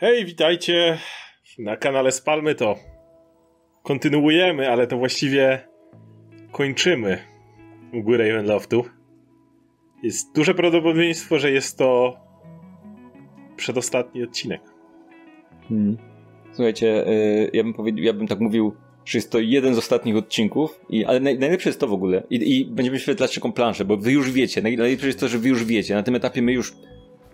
[0.00, 0.98] Hej, witajcie
[1.58, 2.76] na kanale Spalmy to.
[3.82, 5.68] Kontynuujemy, ale to właściwie
[6.52, 7.18] kończymy
[7.92, 8.84] góry Ravenloftu.
[10.02, 12.16] Jest duże prawdopodobieństwo, że jest to
[13.56, 14.60] przedostatni odcinek.
[15.68, 15.96] Hmm.
[16.52, 20.80] Słuchajcie, y, ja, bym ja bym tak mówił, że jest to jeden z ostatnich odcinków,
[20.88, 22.22] i, ale naj, najlepsze jest to w ogóle.
[22.30, 24.62] I, I będziemy wyświetlać taką planszę, bo wy już wiecie.
[24.62, 25.94] Najlepsze jest to, że wy już wiecie.
[25.94, 26.72] Na tym etapie my już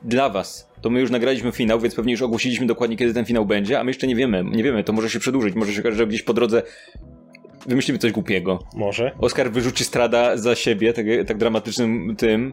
[0.05, 3.47] dla was, to my już nagraliśmy finał, więc pewnie już ogłosiliśmy dokładnie, kiedy ten finał
[3.47, 4.45] będzie, a my jeszcze nie wiemy.
[4.45, 5.55] Nie wiemy, to może się przedłużyć.
[5.55, 6.63] Może się okaże, że gdzieś po drodze
[7.67, 8.59] wymyślimy coś głupiego.
[8.75, 9.13] Może.
[9.19, 12.53] Oskar wyrzuci strada za siebie, tak, tak dramatycznym tym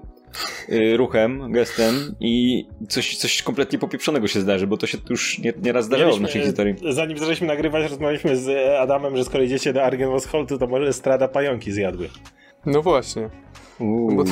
[0.70, 5.54] yy, ruchem, gestem i coś, coś kompletnie popieprzonego się zdarzy, bo to się już nie,
[5.64, 6.76] nieraz zdarzało w naszej historii.
[6.90, 11.28] Zanim zaczęliśmy nagrywać, rozmawialiśmy z Adamem, że skoro idziecie do Argen Holtu, to może strada
[11.28, 12.10] pająki zjadły.
[12.66, 13.30] No właśnie.
[14.16, 14.32] Bo to,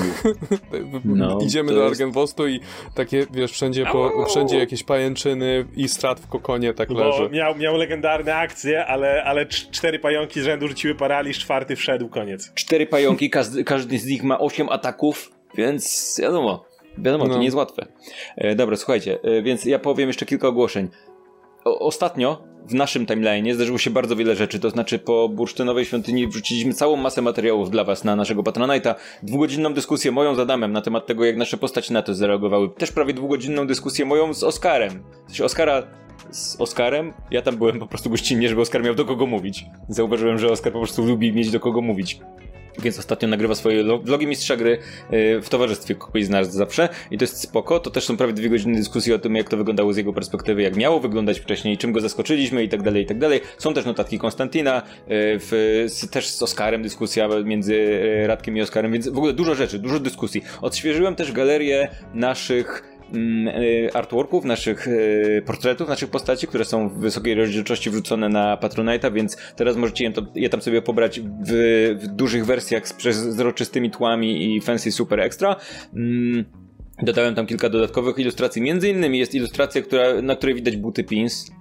[1.05, 2.59] no, idziemy do Argenwostu i
[2.95, 7.23] takie, wiesz, wszędzie, po, wszędzie jakieś pajęczyny i strat w kokonie tak leży.
[7.23, 12.09] Bo miał, miał legendarne akcje, ale, ale cztery pająki z rzędu rzuciły paraliż, czwarty wszedł,
[12.09, 12.53] koniec.
[12.53, 16.65] Cztery pająki, każdy, każdy z nich ma osiem ataków, więc wiadomo,
[16.97, 17.33] wiadomo, no.
[17.33, 17.87] to nie jest łatwe.
[18.37, 20.89] E, dobra, słuchajcie, e, więc ja powiem jeszcze kilka ogłoszeń.
[21.65, 26.27] O, ostatnio w naszym timeline zdarzyło się bardzo wiele rzeczy, to znaczy po bursztynowej świątyni
[26.27, 30.81] wrzuciliśmy całą masę materiałów dla was na naszego Patronite'a, dwugodzinną dyskusję moją z Adamem na
[30.81, 35.03] temat tego, jak nasze postaci na to zareagowały, też prawie dwugodzinną dyskusję moją z Oskarem.
[35.27, 35.83] Sensie Oskara
[36.31, 37.13] z Oskarem.
[37.31, 39.65] Ja tam byłem po prostu gościnnie, żeby Oskar miał do kogo mówić.
[39.89, 42.19] Zauważyłem, że Oskar po prostu lubi mieć do kogo mówić
[42.79, 44.77] więc ostatnio nagrywa swoje vlogi mistrza gry
[45.13, 48.49] y, w towarzystwie z nas zawsze i to jest spoko, to też są prawie dwie
[48.49, 51.91] godziny dyskusji o tym, jak to wyglądało z jego perspektywy, jak miało wyglądać wcześniej, czym
[51.91, 53.41] go zaskoczyliśmy i tak dalej, i tak dalej.
[53.57, 58.91] Są też notatki Konstantina, y, w, też z Oskarem dyskusja między y, Radkiem i Oskarem,
[58.91, 60.43] więc w ogóle dużo rzeczy, dużo dyskusji.
[60.61, 62.98] Odświeżyłem też galerię naszych
[63.93, 69.37] artworków, naszych y, portretów, naszych postaci, które są w wysokiej rozdzielczości wrzucone na Patronite'a, więc
[69.55, 71.25] teraz możecie je tam sobie pobrać w,
[72.01, 75.55] w, dużych wersjach z przezroczystymi tłami i fancy super extra.
[75.93, 76.45] Mm,
[77.03, 78.61] dodałem tam kilka dodatkowych ilustracji.
[78.61, 81.51] Między innymi jest ilustracja, która, na której widać buty pins.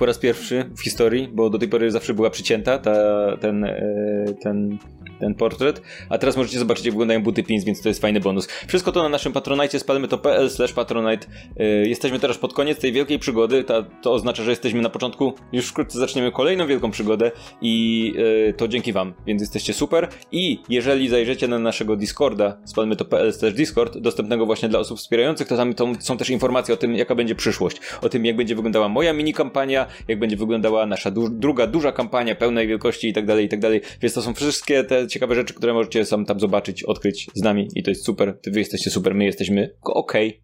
[0.00, 2.92] Po raz pierwszy w historii, bo do tej pory zawsze była przycięta ta,
[3.40, 4.78] ten, e, ten
[5.20, 8.46] ten portret, a teraz możecie zobaczyć, jak wyglądają buty pins, więc to jest fajny bonus.
[8.46, 11.26] Wszystko to na naszym patronajcie, spalmy to.pl slash patronite.
[11.56, 15.34] Yy, jesteśmy teraz pod koniec tej wielkiej przygody, Ta, to oznacza, że jesteśmy na początku,
[15.52, 17.30] już wkrótce zaczniemy kolejną wielką przygodę
[17.62, 20.08] i yy, to dzięki wam, więc jesteście super.
[20.32, 25.48] I jeżeli zajrzycie na naszego Discorda, spalmy to.pl slash discord, dostępnego właśnie dla osób wspierających,
[25.48, 28.88] to tam są też informacje o tym, jaka będzie przyszłość, o tym, jak będzie wyglądała
[28.88, 33.26] moja mini kampania, jak będzie wyglądała nasza du druga, duża kampania pełnej wielkości i tak
[33.26, 36.40] dalej, i tak dalej, więc to są wszystkie te ciekawe rzeczy, które możecie sam tam
[36.40, 38.38] zobaczyć, odkryć z nami i to jest super.
[38.46, 40.28] Wy jesteście super, my jesteśmy okej.
[40.28, 40.40] Okay.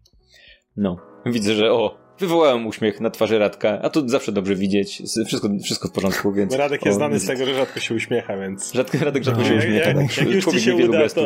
[0.77, 5.01] No, widzę, że o, wywołałem uśmiech na twarzy Radka, a to zawsze dobrze widzieć.
[5.25, 6.55] Wszystko, wszystko w porządku, więc...
[6.55, 8.75] Radek jest o, znany z tego, że rzadko się uśmiecha, więc...
[8.75, 9.89] Radek, Radek rzadko no, się uśmiecha.
[9.89, 10.17] Jak, tak.
[10.17, 11.21] jak już ci się uda, to...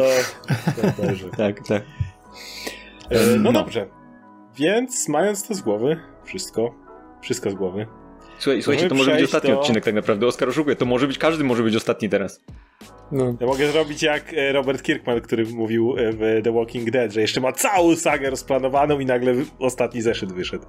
[1.37, 1.83] tak, tak.
[3.09, 3.87] E, no, no dobrze.
[4.55, 6.75] Więc mając to z głowy, wszystko,
[7.21, 7.87] wszystko z głowy,
[8.41, 9.59] Słuchaj, słuchajcie, to może być ostatni do...
[9.59, 10.27] odcinek tak naprawdę.
[10.27, 10.75] Oskar oszukuje.
[10.75, 12.43] To może być, każdy może być ostatni teraz.
[13.11, 13.37] No.
[13.39, 17.21] Ja mogę zrobić jak e, Robert Kirkman, który mówił e, w The Walking Dead, że
[17.21, 20.65] jeszcze ma całą sagę rozplanowaną i nagle ostatni zeszyt wyszedł.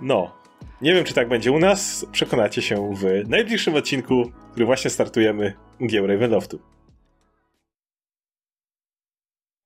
[0.00, 0.34] No.
[0.82, 2.06] Nie wiem, czy tak będzie u nas.
[2.12, 6.60] Przekonacie się w najbliższym odcinku, który właśnie startujemy u Ravenloftu.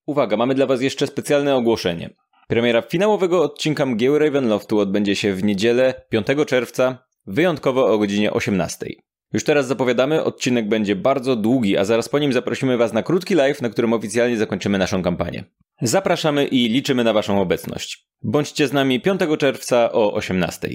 [0.06, 2.10] Uwaga, mamy dla Was jeszcze specjalne ogłoszenie.
[2.52, 8.86] Premiera finałowego odcinka Mgieł Ravenloftu odbędzie się w niedzielę 5 czerwca, wyjątkowo o godzinie 18.
[9.32, 13.34] Już teraz zapowiadamy, odcinek będzie bardzo długi, a zaraz po nim zaprosimy Was na krótki
[13.34, 15.44] live, na którym oficjalnie zakończymy naszą kampanię.
[15.82, 18.06] Zapraszamy i liczymy na Waszą obecność.
[18.22, 20.68] Bądźcie z nami 5 czerwca o 18.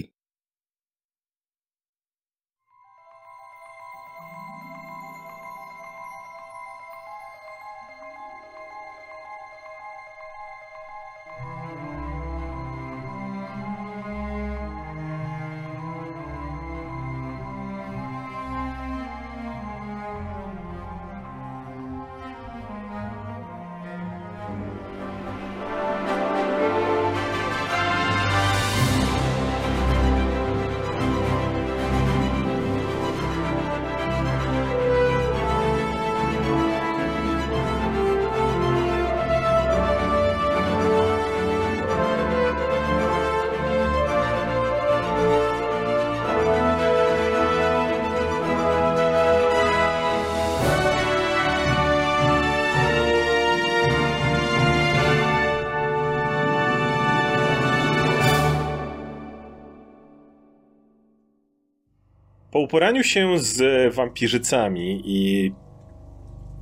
[62.68, 65.52] Po uporaniu się z wampirzycami i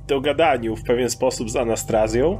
[0.07, 2.39] dogadaniu w pewien sposób z Anastrazją,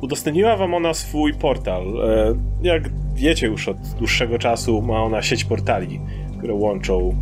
[0.00, 1.82] udostępniła wam ona swój portal.
[1.82, 2.82] E, jak
[3.14, 6.00] wiecie już od dłuższego czasu, ma ona sieć portali,
[6.38, 7.16] które łączą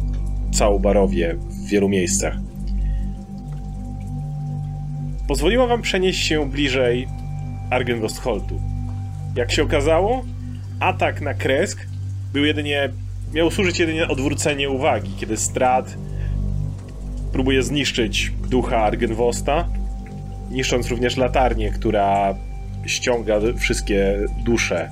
[0.53, 2.35] całą Barowię w wielu miejscach.
[5.29, 7.09] Pozwoliła wam przenieść się bliżej
[7.71, 8.61] Argengostholtu.
[9.37, 10.25] Jak się okazało,
[10.81, 11.87] atak na Kresk
[12.33, 12.89] był jedynie,
[13.33, 15.95] miał służyć jedynie odwrócenie uwagi, kiedy Strat
[17.33, 19.69] próbuje zniszczyć ducha Argenwosta,
[20.51, 22.35] niszcząc również latarnię, która
[22.87, 24.91] ściąga wszystkie dusze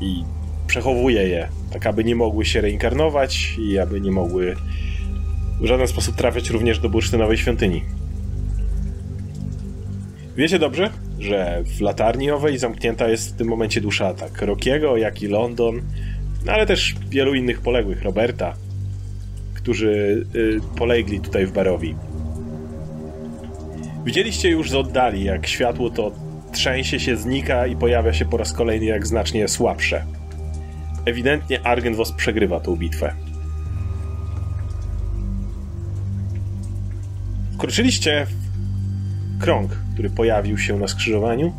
[0.00, 0.24] i
[0.66, 4.56] przechowuje je, tak aby nie mogły się reinkarnować i aby nie mogły
[5.60, 7.82] w żaden sposób trafiać również do bursztynowej świątyni.
[10.36, 15.22] Wiecie dobrze, że w latarni owej zamknięta jest w tym momencie dusza tak Rokiego, jak
[15.22, 15.82] i London,
[16.44, 18.54] no ale też wielu innych poległych, Roberta,
[19.54, 21.94] którzy y, polegli tutaj w Barowi.
[24.04, 26.12] Widzieliście już z oddali, jak światło to
[26.52, 30.04] trzęsie się, znika i pojawia się po raz kolejny jak znacznie słabsze.
[31.04, 33.14] Ewidentnie Argenvos przegrywa tą bitwę.
[37.54, 41.52] Wkroczyliście w krąg, który pojawił się na skrzyżowaniu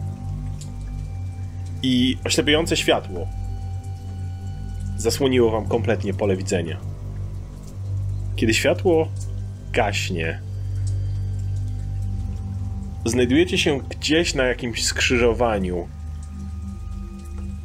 [1.83, 3.27] i oślepiające światło
[5.03, 6.77] zasłoniło wam kompletnie pole widzenia.
[8.35, 9.07] Kiedy światło
[9.71, 10.41] gaśnie,
[13.05, 15.88] znajdujecie się gdzieś na jakimś skrzyżowaniu.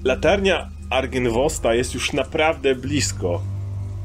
[0.05, 3.43] Latarnia Argenwosta jest już naprawdę blisko.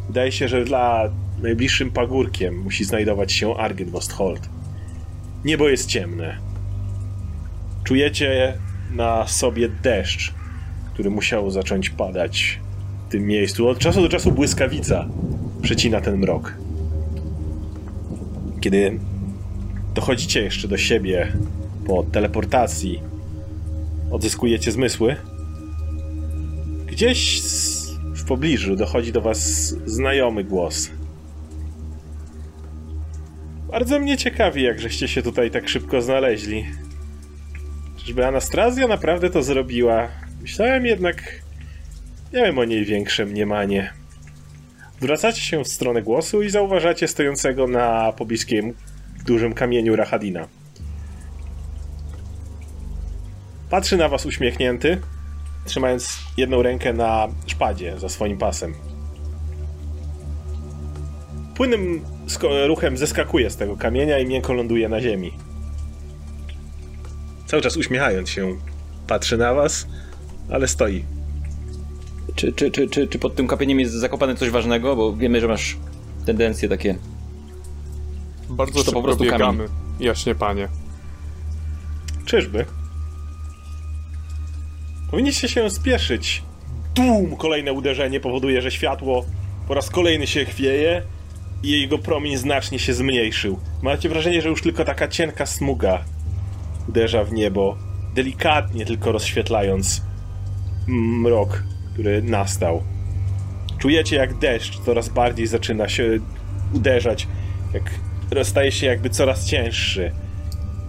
[0.08, 1.10] Wydaje się, że dla
[1.42, 4.50] najbliższym pagórkiem musi znajdować się Argenwosthold.
[5.46, 6.38] Niebo jest ciemne.
[7.84, 8.58] Czujecie
[8.92, 10.34] na sobie deszcz,
[10.94, 12.63] który musiał zacząć padać
[13.14, 13.68] tym miejscu.
[13.68, 15.08] Od czasu do czasu błyskawica
[15.62, 16.54] przecina ten mrok.
[18.62, 19.00] Kiedy
[19.96, 21.32] dochodzicie jeszcze do siebie
[21.88, 23.02] po teleportacji,
[24.12, 25.16] odzyskujecie zmysły,
[26.88, 27.42] gdzieś
[28.16, 29.40] w pobliżu dochodzi do was
[29.86, 30.90] znajomy głos.
[33.72, 36.66] Bardzo mnie ciekawi, jak żeście się tutaj tak szybko znaleźli.
[37.98, 40.08] Czyżby Anastrazja naprawdę to zrobiła?
[40.42, 41.43] Myślałem jednak...
[42.34, 43.94] Miałem o niej większe mniemanie.
[45.02, 48.74] Wracacie się w stronę głosu i zauważacie stojącego na pobliskim
[49.26, 50.48] dużym kamieniu Rahadina.
[53.70, 55.02] Patrzy na was uśmiechnięty,
[55.66, 58.74] trzymając jedną rękę na szpadzie za swoim pasem.
[61.56, 62.02] Płynnym
[62.68, 65.34] ruchem zeskakuje z tego kamienia i miękko ląduje na ziemi.
[67.46, 68.56] Cały czas uśmiechając się,
[69.08, 69.88] patrzy na was,
[70.50, 71.23] ale stoi.
[72.36, 74.96] Czy, czy, czy, czy, czy pod tym kamieniem jest zakopane coś ważnego?
[74.96, 75.78] Bo wiemy, że masz
[76.26, 76.98] tendencje takie
[78.50, 79.68] bardzo Czy to po prostu biegamy, kamień.
[80.00, 80.68] jaśnie panie.
[82.26, 82.66] Czyżby?
[85.12, 86.44] Powinniście się spieszyć.
[86.94, 87.36] Tłum!
[87.36, 89.26] Kolejne uderzenie powoduje, że światło
[89.68, 91.02] po raz kolejny się chwieje
[91.64, 93.60] i jego promień znacznie się zmniejszył.
[93.82, 96.04] Macie wrażenie, że już tylko taka cienka smuga
[96.90, 97.78] uderza w niebo,
[98.16, 100.02] delikatnie tylko rozświetlając
[100.88, 101.64] mrok,
[101.94, 102.84] który nastał.
[103.78, 106.20] Czujecie, jak deszcz coraz bardziej zaczyna się
[106.74, 107.28] uderzać,
[107.74, 107.84] jak
[108.46, 110.12] staje się jakby coraz cięższy.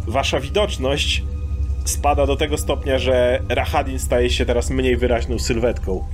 [0.07, 1.25] Wasza widoczność
[1.85, 6.05] spada do tego stopnia, że Rahadin staje się teraz mniej wyraźną sylwetką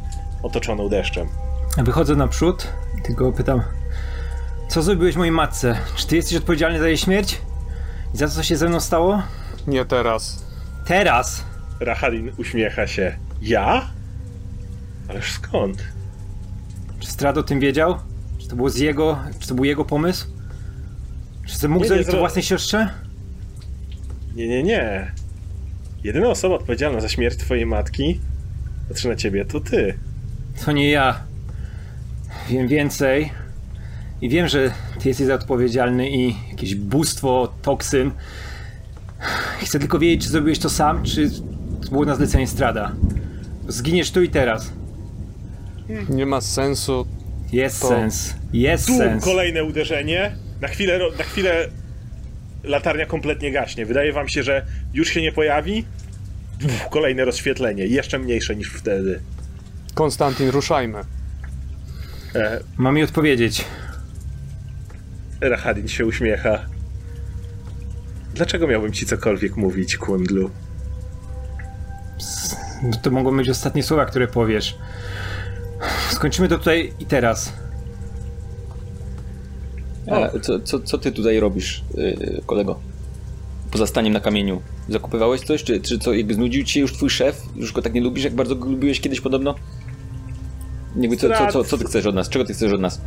[0.43, 1.29] otoczoną deszczem.
[1.77, 2.67] Wychodzę naprzód
[2.99, 3.63] i tylko pytam,
[4.69, 5.77] co zrobiłeś mojej matce?
[5.97, 7.41] Czy ty jesteś odpowiedzialny za jej śmierć?
[8.15, 9.23] I za to, co się ze mną stało?
[9.67, 10.45] Nie teraz.
[10.87, 11.45] Teraz?
[11.81, 13.17] Rahadin uśmiecha się.
[13.43, 13.83] Ja?
[15.11, 15.83] Ależ skąd?
[17.01, 17.99] Czy Strad o tym wiedział?
[18.39, 20.27] Czy to było z jego, czy to był jego pomysł?
[21.47, 22.89] Czy mógł nie, zrobić to własnej siostrze?
[24.35, 25.13] Nie, nie, nie.
[26.05, 28.21] Jedyna osoba odpowiedzialna za śmierć twojej matki,
[28.89, 29.95] patrzy na ciebie, to ty.
[30.65, 31.23] To nie ja.
[32.49, 33.33] Wiem więcej.
[34.21, 38.11] I wiem, że ty jesteś za odpowiedzialny i jakieś bóstwo, toksyn.
[39.61, 41.31] Chcę tylko wiedzieć, czy zrobiłeś to sam, czy
[41.91, 42.93] było na zlecenie Strada.
[43.69, 44.73] Zginiesz tu i teraz.
[46.09, 47.07] Nie ma sensu.
[47.53, 47.89] Jest to...
[47.89, 48.35] sens.
[48.53, 49.25] Jest tu sens.
[49.25, 50.37] kolejne uderzenie.
[50.61, 51.69] Na chwilę, na chwilę
[52.65, 53.87] latarnia kompletnie gaśnie.
[53.87, 55.85] Wydaje wam się, że już się nie pojawi.
[56.65, 59.21] Uf, kolejne rozświetlenie, jeszcze mniejsze niż wtedy.
[59.95, 60.99] Konstantin, ruszajmy.
[62.35, 62.61] E...
[62.77, 63.65] Mam mi odpowiedzieć.
[65.41, 66.67] Rahadin się uśmiecha.
[68.35, 70.51] Dlaczego miałbym ci cokolwiek mówić, Kundlu?
[73.03, 74.79] To mogą być ostatnie słowa, które powiesz.
[76.11, 77.53] Skończymy to tutaj i teraz.
[80.11, 82.79] A co, co, co ty tutaj robisz, yy, kolego?
[83.71, 84.63] Poza staniem na kamieniu.
[84.89, 87.43] Zakupywałeś coś, czy, czy co, jakby znudził ci już twój szef?
[87.57, 89.55] Już go tak nie lubisz, jak bardzo go lubiłeś kiedyś podobno?
[90.97, 92.29] Jakby co, co, co, co ty chcesz od nas?
[92.29, 93.01] Czego ty chcesz od nas?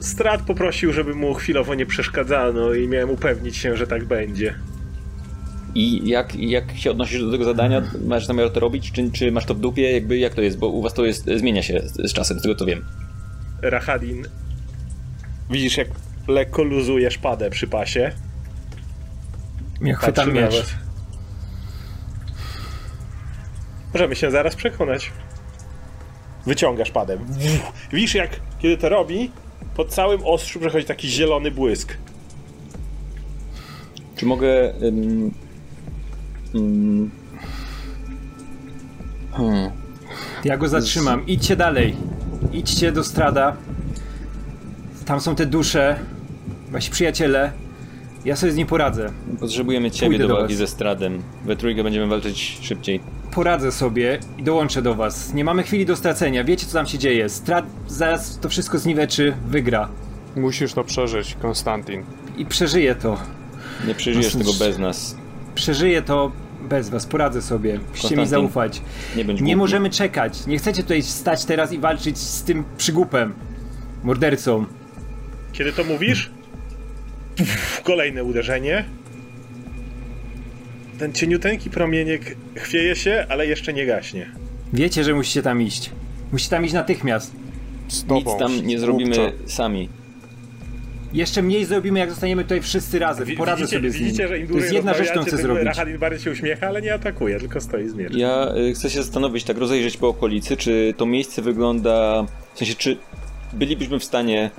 [0.00, 4.54] Strat poprosił, żeby mu chwilowo nie przeszkadzano i miałem upewnić się, że tak będzie.
[5.74, 7.82] I jak, jak się odnosisz do tego zadania?
[8.06, 9.92] Masz zamiar to robić, czy, czy masz to w dupie?
[9.92, 10.58] Jakby jak to jest?
[10.58, 12.84] Bo u was to jest, zmienia się z, z czasem, z tego to wiem.
[13.62, 14.26] Rahadin,
[15.50, 15.88] widzisz jak
[16.28, 18.12] lekko luzujesz padę przy pasie.
[19.80, 20.52] Ja chwytam miecz.
[20.52, 20.74] Nawet.
[23.92, 25.12] Możemy się zaraz przekonać.
[26.46, 27.18] Wyciągasz padę.
[27.92, 29.30] Widzisz jak, kiedy to robi,
[29.76, 31.96] po całym ostrzu przechodzi taki zielony błysk.
[34.16, 34.72] Czy mogę...
[36.52, 37.10] hmm.
[40.44, 41.26] Ja go zatrzymam.
[41.26, 41.96] Idźcie dalej.
[42.52, 43.56] Idźcie do strada.
[45.06, 45.98] Tam są te dusze.
[46.70, 47.52] Wasi przyjaciele.
[48.24, 49.12] Ja sobie z nim poradzę.
[49.40, 51.22] Potrzebujemy ciebie Pójdę do walki ze Stradem.
[51.44, 53.00] We trójkę będziemy walczyć szybciej.
[53.32, 55.34] Poradzę sobie i dołączę do was.
[55.34, 56.44] Nie mamy chwili do stracenia.
[56.44, 57.28] Wiecie, co tam się dzieje.
[57.28, 59.88] Strad zaraz to wszystko zniweczy, wygra.
[60.36, 62.04] Musisz to przeżyć, Konstantin.
[62.36, 63.18] I przeżyję to.
[63.86, 65.16] Nie przeżyjesz tego bez nas.
[65.60, 66.32] Przeżyję to
[66.68, 67.80] bez was, poradzę sobie.
[67.90, 68.82] Musicie mi zaufać.
[69.16, 70.46] Nie, nie możemy czekać.
[70.46, 73.34] Nie chcecie tutaj stać teraz i walczyć z tym przygupem.
[74.04, 74.66] Mordercą.
[75.52, 76.30] Kiedy to mówisz?
[77.84, 78.84] Kolejne uderzenie.
[80.98, 84.30] Ten cieniuteńki promieniek chwieje się, ale jeszcze nie gaśnie.
[84.72, 85.90] Wiecie, że musicie tam iść.
[86.32, 87.32] Musicie tam iść natychmiast.
[88.10, 89.88] Nic tam nie zrobimy sami.
[91.12, 93.28] Jeszcze mniej zrobimy, jak zostaniemy tutaj wszyscy razem.
[93.36, 94.04] Poradzę widzicie, sobie z nim.
[94.04, 95.64] Widzicie, że im to jest jedna rzecz, którą chcę zrobić.
[95.64, 98.18] Rahadin bardziej się uśmiecha, ale nie atakuje, tylko stoi z mieczem.
[98.18, 102.26] Ja y, chcę się zastanowić, tak rozejrzeć po okolicy, czy to miejsce wygląda...
[102.54, 102.96] W sensie, czy
[103.52, 104.50] bylibyśmy w stanie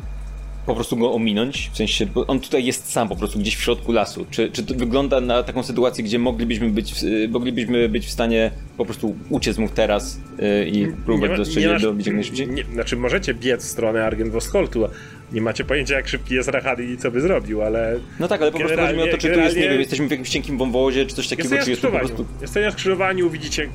[0.65, 1.69] po prostu go ominąć?
[1.73, 4.25] W sensie, on tutaj jest sam po prostu gdzieś w środku lasu.
[4.29, 8.51] Czy, czy to wygląda na taką sytuację, gdzie moglibyśmy być, y, moglibyśmy być w stanie
[8.77, 12.47] po prostu uciec mu teraz yy, i próbować dostrzec do jak najszybciej?
[12.47, 14.85] Nie, znaczy możecie biec w stronę Argen Voskoltu,
[15.31, 17.99] nie macie pojęcia jak szybki jest Rahadi i co by zrobił, ale...
[18.19, 20.07] No tak, ale po prostu chodzi mi o to, czy tu jest, nie wiem, jesteśmy
[20.07, 22.25] w jakimś cienkim wąwozie, czy coś takiego, czy jest po prostu...
[22.41, 23.69] Jesteście na skrzyżowaniu, widzicie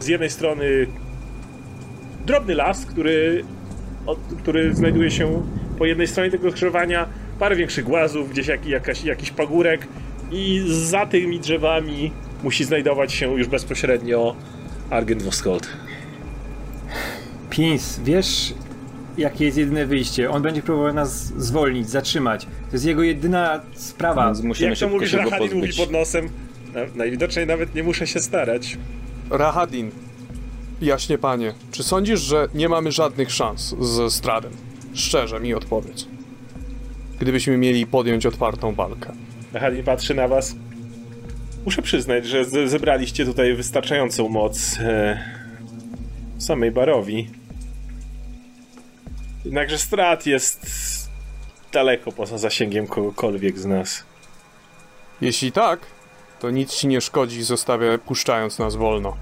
[0.00, 0.86] z jednej strony
[2.26, 3.44] drobny las, który,
[4.06, 5.42] od, który znajduje się
[5.78, 7.08] po jednej stronie tego skrzyżowania,
[7.38, 9.86] parę większych głazów, gdzieś jak, jakaś, jakiś pagórek
[10.32, 14.36] i za tymi drzewami musi znajdować się już bezpośrednio
[14.90, 15.68] Argent Voskold.
[17.50, 18.54] Pins, wiesz,
[19.18, 20.30] jakie jest jedyne wyjście.
[20.30, 22.44] On będzie próbował nas zwolnić, zatrzymać.
[22.44, 24.26] To jest jego jedyna sprawa.
[24.26, 26.28] Więc musimy Jak to mówisz, Rahadin mówi pod nosem.
[26.94, 28.78] Najwidoczniej nawet nie muszę się starać.
[29.30, 29.90] Rahadin,
[30.80, 34.52] jaśnie panie, czy sądzisz, że nie mamy żadnych szans ze Stradem?
[34.98, 36.06] Szczerze mi odpowiedz.
[37.18, 39.12] Gdybyśmy mieli podjąć otwartą walkę.
[39.52, 40.54] Rahadin patrzy na was.
[41.64, 45.18] Muszę przyznać, że zebraliście tutaj wystarczającą moc e,
[46.38, 47.30] samej Barowi.
[49.44, 50.66] Jednakże strat jest
[51.72, 54.04] daleko poza zasięgiem kogokolwiek z nas.
[55.20, 55.80] Jeśli tak,
[56.40, 59.16] to nic ci nie szkodzi, zostawia puszczając nas wolno.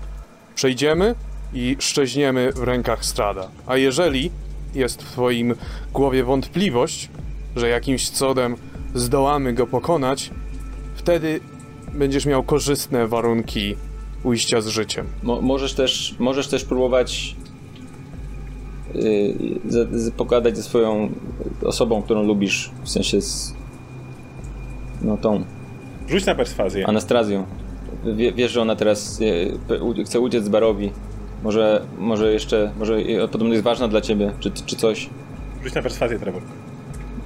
[0.54, 1.14] Przejdziemy
[1.54, 3.48] i szczeźniemy w rękach strada.
[3.66, 4.30] A jeżeli
[4.76, 5.54] jest w twoim
[5.92, 7.08] głowie wątpliwość,
[7.56, 8.56] że jakimś cudem
[8.94, 10.30] zdołamy go pokonać,
[10.94, 11.40] wtedy
[11.94, 13.76] będziesz miał korzystne warunki
[14.24, 15.06] ujścia z życiem.
[15.22, 17.36] Mo możesz, też, możesz też próbować
[18.94, 21.10] yy, pogadać ze swoją
[21.62, 23.54] osobą, którą lubisz, w sensie z
[25.02, 25.44] no tą.
[26.08, 26.86] Rzuć na perswazję.
[26.86, 27.44] Anastrazją.
[28.16, 30.90] Wie, wiesz, że ona teraz yy, chce uciec z Barowi.
[31.46, 32.98] Może, może jeszcze, może
[33.32, 35.08] podobno jest ważna dla ciebie, czy, czy coś.
[35.62, 36.42] Rzuć na perswazję, Trevor.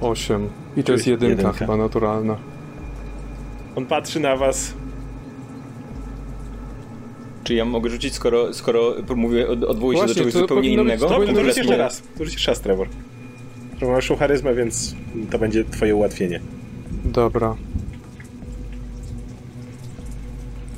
[0.01, 0.49] Osiem.
[0.77, 2.37] I to jest jedynka, jedynka chyba naturalna.
[3.75, 4.73] On patrzy na was,
[7.43, 11.07] czy ja mogę rzucić, skoro, skoro mówię, odwołuję się do czegoś zupełnie innego?
[11.07, 12.03] To, to rzuć jeszcze raz.
[12.17, 12.87] To rzuć jeszcze raz, Trevor.
[13.77, 14.95] Trevor masz charyzmę, więc
[15.31, 16.41] to będzie twoje ułatwienie.
[17.05, 17.55] Dobra.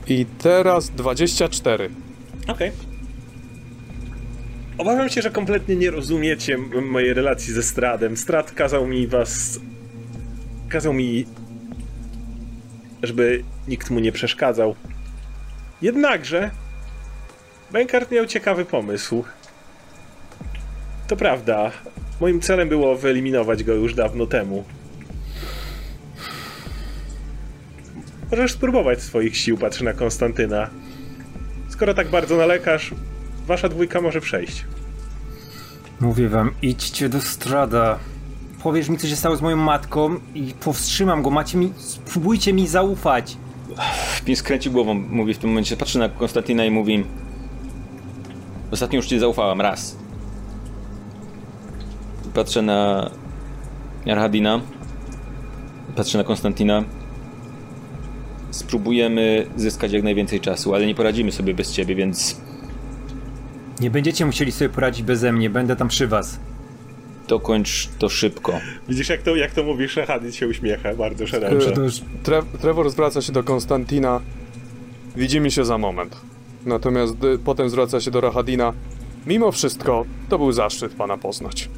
[0.07, 1.89] I teraz 24.
[2.47, 2.69] Okej.
[2.69, 2.92] Okay.
[4.77, 8.17] Obawiam się, że kompletnie nie rozumiecie mojej relacji ze Stradem.
[8.17, 9.59] Strad kazał mi was...
[10.69, 11.25] Kazał mi...
[13.03, 14.75] Żeby nikt mu nie przeszkadzał.
[15.81, 16.51] Jednakże
[17.71, 19.23] Bankart miał ciekawy pomysł.
[21.07, 21.71] To prawda,
[22.21, 24.63] moim celem było wyeliminować go już dawno temu.
[28.31, 30.69] Możesz spróbować swoich sił, patrzy na Konstantyna.
[31.69, 32.91] Skoro tak bardzo nalekasz,
[33.47, 34.65] wasza dwójka może przejść.
[35.99, 37.99] Mówię wam, idźcie do strada.
[38.63, 41.29] Powiesz mi, co się stało z moją matką i powstrzymam go.
[41.29, 43.37] Macie mi, spróbujcie mi zaufać.
[44.25, 47.03] Pin skręci głową, mówi w tym momencie, patrzy na Konstantina i mówi
[48.73, 49.97] Ostatnio już ci zaufałam, raz.
[52.33, 53.09] Patrzę na
[54.05, 54.61] Jarhadina.
[55.95, 56.83] Patrzę na Konstantina.
[58.51, 62.41] Spróbujemy zyskać jak najwięcej czasu, ale nie poradzimy sobie bez ciebie, więc
[63.79, 66.39] Nie będziecie musieli sobie poradzić beze mnie, będę tam przy was.
[67.27, 68.59] dokończ to szybko.
[68.89, 71.65] Widzisz, jak to, jak to mówisz, Hadin się uśmiecha bardzo szeroko.
[72.23, 74.21] Tre Trevor zwraca się do Konstantina.
[75.15, 76.15] Widzimy się za moment.
[76.65, 78.73] Natomiast y, potem zwraca się do Rahadina.
[79.27, 81.69] Mimo wszystko, to był zaszczyt pana poznać.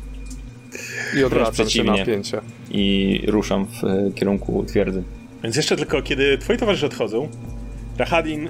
[1.17, 2.41] I odwracam się napięcie.
[2.71, 5.03] I ruszam w e, kierunku twierdzy.
[5.43, 7.29] Więc jeszcze tylko, kiedy twoi towarzysze odchodzą,
[7.97, 8.49] Rahadin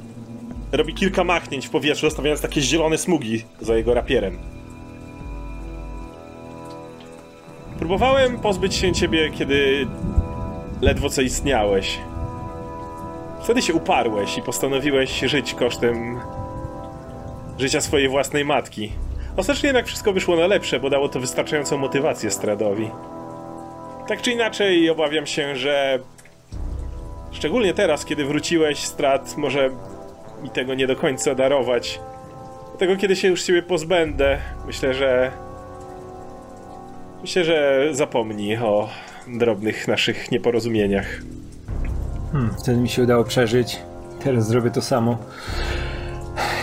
[0.78, 4.38] robi kilka machnięć w powietrzu, zostawiając takie zielone smugi za jego rapierem.
[7.80, 9.88] Próbowałem pozbyć się ciebie, kiedy
[10.82, 12.00] ledwo co istniałeś.
[13.44, 16.20] Wtedy się uparłeś i postanowiłeś żyć kosztem
[17.58, 18.92] życia swojej własnej matki.
[19.38, 22.90] Ostatecznie jednak wszystko wyszło na lepsze, bo dało to wystarczającą motywację Stradowi.
[24.08, 26.00] Tak czy inaczej, obawiam się, że
[27.36, 29.70] Szczególnie teraz, kiedy wróciłeś, Strat może
[30.46, 32.00] mi tego nie do końca darować.
[32.70, 34.38] Dlatego, kiedy się już ciebie pozbędę,
[34.68, 35.32] myślę, że.
[37.22, 38.90] Myślę, że zapomnij o
[39.28, 41.06] drobnych naszych nieporozumieniach.
[42.32, 43.80] Hmm, wtedy mi się udało przeżyć.
[44.24, 45.18] Teraz zrobię to samo.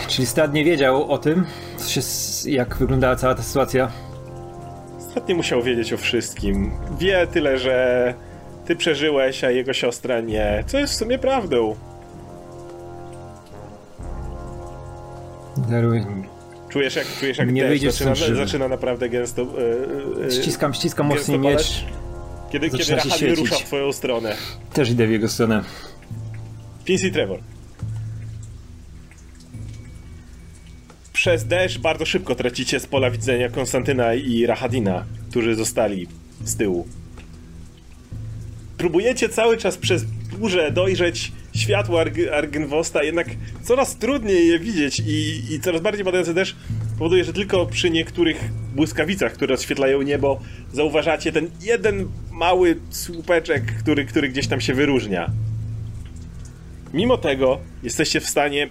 [0.08, 1.46] Czyli Stad nie wiedział o tym,
[1.76, 2.00] co się,
[2.50, 3.90] jak wyglądała cała ta sytuacja.
[4.98, 6.70] Strat nie musiał wiedzieć o wszystkim.
[6.98, 8.14] Wie tyle, że
[8.64, 10.64] ty przeżyłeś, a jego siostra nie.
[10.66, 11.76] Co jest w sumie prawdą.
[15.56, 16.00] Daruj.
[16.68, 19.42] Czujesz, jak, czujesz, jak Nie deszcz zaczyna, zaczyna naprawdę gęsto.
[20.22, 21.84] e, e, Ściskam, ściskam mocniej miecz.
[22.52, 23.38] Kiedy, kiedy zaczyna Rahadin świecić.
[23.38, 24.36] rusza w twoją stronę.
[24.72, 25.64] Też idę w jego stronę.
[26.84, 27.38] Fincy i Trevor.
[31.12, 36.06] Przez deszcz bardzo szybko tracicie z pola widzenia Konstantyna i Rahadina, którzy zostali
[36.44, 36.86] z tyłu.
[38.78, 40.04] Próbujecie cały czas przez
[40.38, 43.26] burzę dojrzeć światło Arg- Argynwosta, jednak
[43.62, 46.56] coraz trudniej je widzieć i, i coraz bardziej padający deszcz
[46.98, 50.40] powoduje, że tylko przy niektórych błyskawicach, które rozświetlają niebo,
[50.72, 55.30] zauważacie ten jeden mały słupeczek, który, który gdzieś tam się wyróżnia.
[56.94, 58.68] Mimo tego jesteście w stanie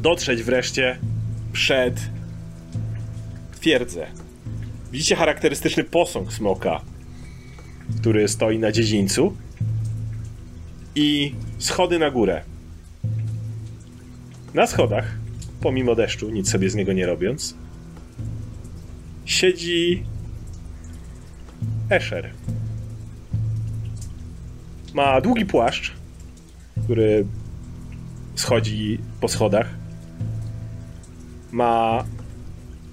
[0.00, 0.98] dotrzeć wreszcie
[1.52, 2.00] przed
[3.60, 4.06] twierdzę.
[4.92, 6.80] Widzicie charakterystyczny posąg smoka,
[8.00, 9.36] który stoi na dziedzińcu
[10.94, 12.42] i schody na górę.
[14.54, 15.14] Na schodach,
[15.60, 17.54] pomimo deszczu, nic sobie z niego nie robiąc,
[19.24, 20.04] siedzi
[21.90, 22.30] Escher.
[24.94, 25.92] Ma długi płaszcz,
[26.84, 27.26] który
[28.34, 29.68] schodzi po schodach.
[31.52, 32.04] Ma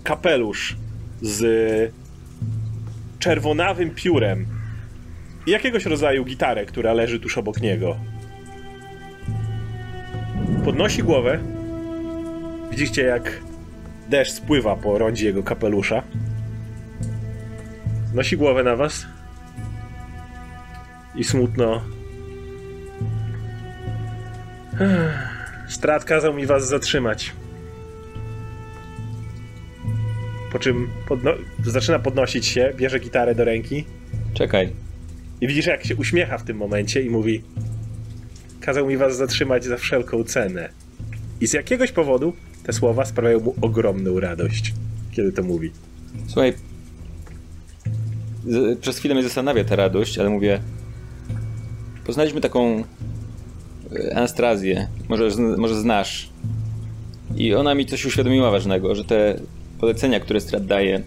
[0.03, 0.75] kapelusz
[1.21, 1.93] z
[3.19, 4.58] czerwonawym piórem
[5.47, 7.97] jakiegoś rodzaju gitarę, która leży tuż obok niego.
[10.65, 11.39] Podnosi głowę.
[12.71, 13.41] Widzicie, jak
[14.09, 16.03] deszcz spływa po rondzie jego kapelusza.
[18.13, 19.05] Nosi głowę na was
[21.15, 21.81] i smutno
[25.67, 27.31] Strat kazał mi was zatrzymać.
[30.51, 33.85] Po czym podno- zaczyna podnosić się, bierze gitarę do ręki
[34.33, 34.88] Czekaj.
[35.41, 37.43] I widzisz, jak się uśmiecha w tym momencie i mówi:
[38.61, 40.69] Kazał mi was zatrzymać za wszelką cenę.
[41.41, 44.73] I z jakiegoś powodu te słowa sprawiają mu ogromną radość,
[45.11, 45.71] kiedy to mówi.
[46.27, 46.53] Słuchaj.
[48.81, 50.59] Przez chwilę mnie zastanawia ta radość, ale mówię.
[52.05, 52.83] Poznaliśmy taką
[53.95, 54.87] e, Anastrazję.
[55.09, 56.29] Może, może znasz.
[57.35, 59.39] I ona mi coś uświadomiła ważnego, że te
[59.79, 61.01] polecenia, które Strat daje.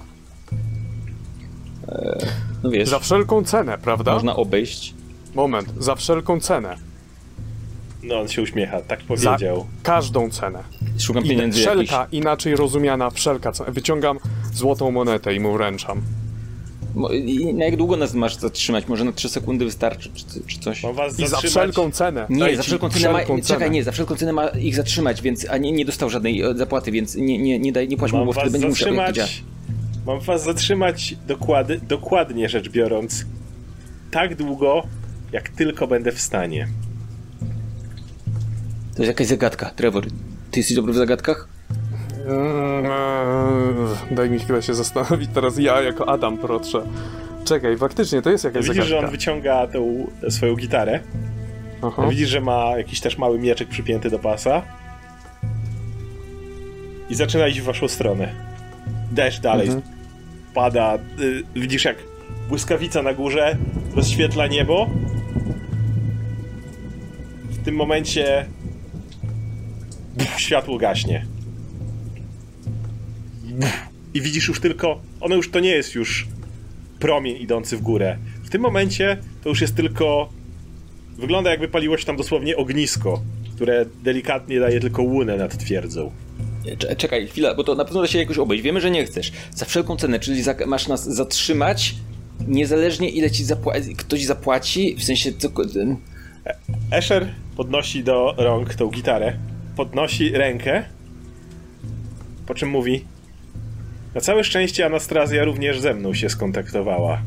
[2.63, 4.15] No wiesz, Za wszelką cenę, prawda?
[4.15, 4.95] można obejść.
[5.35, 6.77] Moment, za wszelką cenę.
[8.03, 9.67] No, on się uśmiecha, tak Za powiedział.
[9.83, 10.59] każdą cenę.
[10.99, 13.71] Szukam pieniędzy wszelka, inaczej rozumiana wszelka cena.
[13.71, 14.19] Wyciągam
[14.55, 16.03] złotą monetę i mu wręczam.
[16.95, 18.89] Mo- I na jak długo nas masz zatrzymać?
[18.89, 20.83] Może na 3 sekundy wystarczy, czy, czy coś?
[20.83, 21.51] Mam was I za zatrzymać.
[21.51, 22.27] wszelką cenę.
[22.31, 23.71] Nie, za wszelką cenę ma, wszelką Czekaj, cenę.
[23.71, 26.91] nie, za wszelką cenę ma ich zatrzymać, więc a nie, nie dostał żadnej e, zapłaty,
[26.91, 29.13] więc nie, nie, nie, daj, nie płać mu, bo wtedy was będzie musiał jak to
[29.13, 29.27] działa.
[29.29, 29.53] zatrzymać.
[30.07, 33.25] Mam was zatrzymać dokłady, dokładnie rzecz biorąc,
[34.11, 34.83] tak długo,
[35.33, 36.69] jak tylko będę w stanie.
[38.97, 40.07] To jest jakaś zagadka, Trevor.
[40.51, 41.49] Ty jesteś dobry w zagadkach?
[42.29, 45.31] Eee, daj mi chwilę się zastanowić.
[45.35, 46.83] Teraz ja jako Adam proszę.
[47.45, 49.01] Czekaj, faktycznie to jest jakaś Widzisz, zagadka.
[49.01, 51.01] że on wyciąga tą swoją gitarę.
[51.83, 52.07] Aha.
[52.11, 54.63] Widzisz, że ma jakiś też mały mieczek przypięty do pasa.
[57.11, 58.52] I zaczyna iść w waszą stronę.
[59.13, 59.83] Deszcz dalej Mhm.
[60.55, 60.99] pada.
[61.21, 61.97] Y, widzisz, jak
[62.49, 63.57] błyskawica na górze
[63.95, 64.91] rozświetla niebo.
[67.51, 68.47] W tym momencie
[70.37, 71.27] światło gaśnie.
[74.15, 75.01] I widzisz już tylko.
[75.21, 76.29] Ono już to nie jest już
[76.99, 78.17] promień idący w górę.
[78.43, 80.29] W tym momencie to już jest tylko
[81.19, 83.23] Wygląda jakby paliło się tam dosłownie ognisko,
[83.55, 86.11] które delikatnie daje tylko łunę nad twierdzą.
[86.79, 88.65] Cze- Czekaj, chwila, bo to na pewno da się jakoś obejść.
[88.65, 89.33] Wiemy, że nie chcesz.
[89.55, 91.95] Za wszelką cenę, czyli za, masz nas zatrzymać,
[92.49, 95.97] niezależnie ile ci zapła- ktoś zapłaci, w sensie ten-
[96.91, 99.33] Escher podnosi do rąk tą gitarę,
[99.77, 100.85] podnosi rękę,
[102.47, 103.05] po czym mówi
[104.15, 107.23] Na całe szczęście Anastrazja również ze mną się skontaktowała.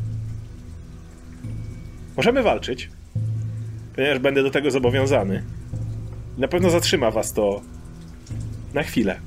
[2.16, 2.90] Możemy walczyć,
[3.96, 5.42] ponieważ będę do tego zobowiązany.
[6.38, 7.60] Na pewno zatrzyma was to
[8.76, 9.20] na chwilę.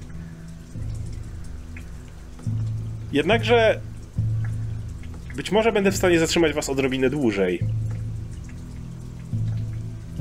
[3.12, 3.79] Jednakże
[5.35, 7.59] być może będę w stanie zatrzymać was odrobinę dłużej.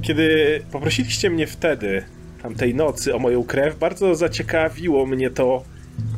[0.02, 2.04] Kiedy poprosiliście mnie wtedy,
[2.42, 5.62] tamtej nocy, o moją krew, bardzo zaciekawiło mnie to,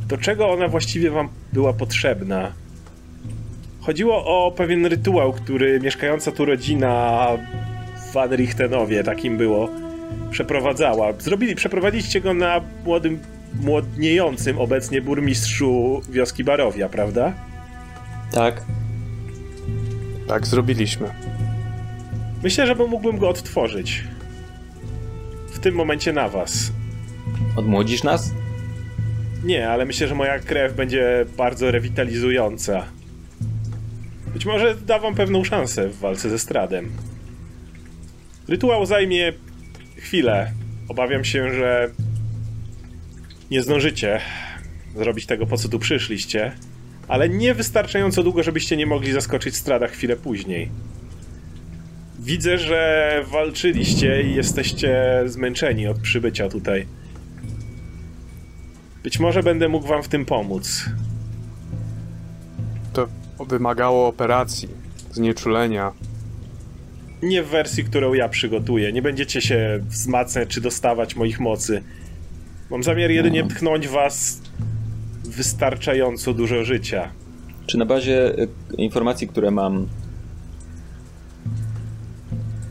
[0.07, 2.51] do czego ona właściwie wam była potrzebna.
[3.81, 7.27] Chodziło o pewien rytuał, który mieszkająca tu rodzina
[8.13, 9.69] Van Richtenowie, takim było,
[10.31, 11.13] przeprowadzała.
[11.19, 13.19] Zrobili, przeprowadziliście go na młodym,
[13.61, 17.33] młodniejącym obecnie burmistrzu wioski Barowia, prawda?
[18.31, 18.61] tak.
[20.27, 21.09] Tak, zrobiliśmy.
[22.43, 24.03] Myślę, że mógłbym go odtworzyć.
[25.51, 26.71] W tym momencie na was.
[27.55, 28.31] Odmłodzisz nas?
[29.43, 32.83] Nie, ale myślę, że moja krew będzie bardzo rewitalizująca.
[34.33, 36.91] Być może da wam pewną szansę w walce ze Stradem.
[38.47, 39.33] Rytuał zajmie
[40.01, 40.51] chwilę.
[40.87, 41.91] Obawiam się, że
[43.51, 44.21] nie zdążycie
[44.95, 46.51] zrobić tego, po co tu przyszliście,
[47.07, 50.69] ale nie wystarczająco długo, żebyście nie mogli zaskoczyć Strada chwilę później.
[52.19, 56.87] Widzę, że walczyliście i jesteście zmęczeni od przybycia tutaj.
[59.03, 60.85] Być może będę mógł wam w tym pomóc.
[62.93, 63.07] To
[63.47, 64.69] wymagało operacji,
[65.11, 65.91] znieczulenia.
[67.23, 68.93] Nie w wersji, którą ja przygotuję.
[68.93, 71.83] Nie będziecie się wzmacniać czy dostawać moich mocy.
[72.69, 74.41] Mam zamiar jedynie tchnąć was
[75.23, 77.11] wystarczająco dużo życia.
[77.67, 79.87] Czy na bazie y, informacji, które mam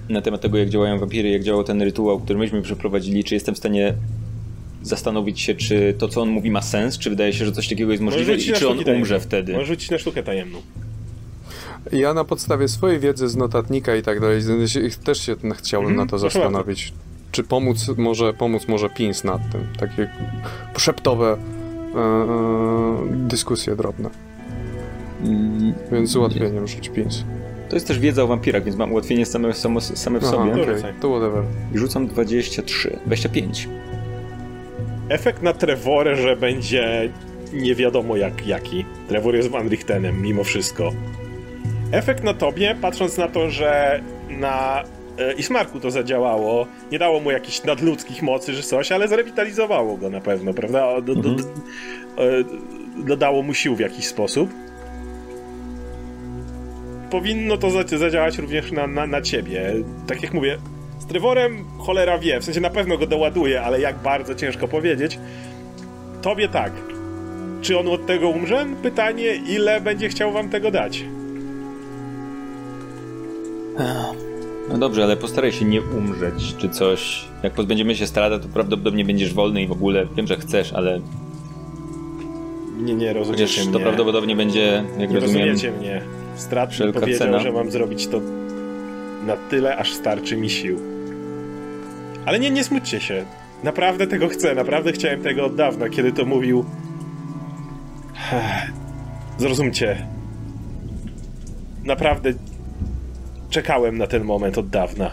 [0.09, 3.55] na temat tego, jak działają wampiry, jak działał ten rytuał, który myśmy przeprowadzili, czy jestem
[3.55, 3.95] w stanie
[4.83, 7.91] zastanowić się, czy to, co on mówi, ma sens, czy wydaje się, że coś takiego
[7.91, 9.53] jest możliwe i czy on sztuki umrze wtedy?
[9.53, 10.59] Możesz rzucić na sztukę tajemną.
[11.93, 14.40] Ja na podstawie swojej wiedzy z notatnika i tak dalej,
[15.05, 16.93] też się chciałbym Mhm, na to zastanowić.
[17.33, 19.66] Czy pomóc może, pomóc może Pins nad tym?
[19.79, 20.11] Takie
[20.79, 21.37] szeptowe
[21.95, 24.11] e, e, dyskusje drobne.
[25.25, 27.25] Mm, Więc z ułatwieniem rzuć Pins.
[27.69, 30.53] To jest też wiedza o wampirach, więc mam ułatwienie same, same, same w Aha, sobie.
[30.53, 30.93] okej, Rzucaj.
[31.01, 31.43] to whatever.
[31.75, 33.69] I rzucam 23, 25.
[35.09, 37.11] Efekt na Trevorę, że będzie
[37.53, 38.85] nie wiadomo jak, jaki.
[39.09, 40.93] Trevor jest Van Richtenem, mimo wszystko.
[41.92, 44.83] Efekt na tobie, patrząc na to, że na
[45.18, 50.11] e, Ismarku to zadziałało, nie dało mu jakichś nadludzkich mocy czy coś, ale zrewitalizowało go
[50.11, 51.00] na pewno, prawda?
[51.00, 51.46] Do, do, do, e,
[53.05, 54.50] dodało mu sił w jakiś sposób.
[57.11, 59.72] Powinno to za- zadziałać również na, na, na ciebie.
[60.07, 60.59] Tak jak mówię,
[60.98, 65.18] z Trevorem cholera wie, w sensie na pewno go doładuje, ale jak bardzo ciężko powiedzieć.
[66.22, 66.72] Tobie tak.
[67.62, 68.66] Czy on od tego umrze?
[68.83, 71.05] Pytanie, ile będzie chciał wam tego dać?
[74.69, 77.25] No dobrze, ale postaraj się nie umrzeć, czy coś.
[77.43, 81.01] Jak pozbędziemy się strada, to prawdopodobnie będziesz wolny i w ogóle wiem, że chcesz, ale
[82.81, 83.73] Nie, nie rozumiecie chociaż mnie.
[83.73, 86.03] to prawdopodobnie będzie, jak nie rozumiem, rozumiecie mnie.
[86.37, 87.38] Strat mi powiedział, cena.
[87.38, 88.21] że mam zrobić to
[89.27, 90.79] na tyle, aż starczy mi sił.
[92.27, 93.25] Ale nie, nie smućcie się.
[93.64, 96.64] Naprawdę tego chcę, naprawdę chciałem tego od dawna, kiedy to mówił.
[99.38, 100.07] Zrozumcie.
[101.85, 102.33] Naprawdę
[103.51, 105.11] czekałem na ten moment od dawna.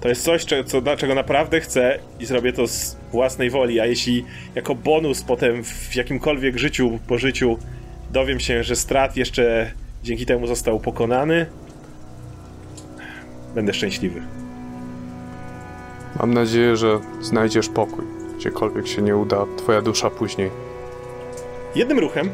[0.00, 4.24] To jest coś, co, czego naprawdę chcę i zrobię to z własnej woli, a jeśli
[4.54, 7.58] jako bonus potem w jakimkolwiek życiu, po życiu
[8.10, 9.70] dowiem się, że strat jeszcze
[10.02, 11.46] dzięki temu został pokonany,
[13.54, 14.22] będę szczęśliwy.
[16.20, 18.04] Mam nadzieję, że znajdziesz pokój,
[18.38, 20.50] gdziekolwiek się nie uda twoja dusza później.
[21.74, 22.30] Jednym ruchem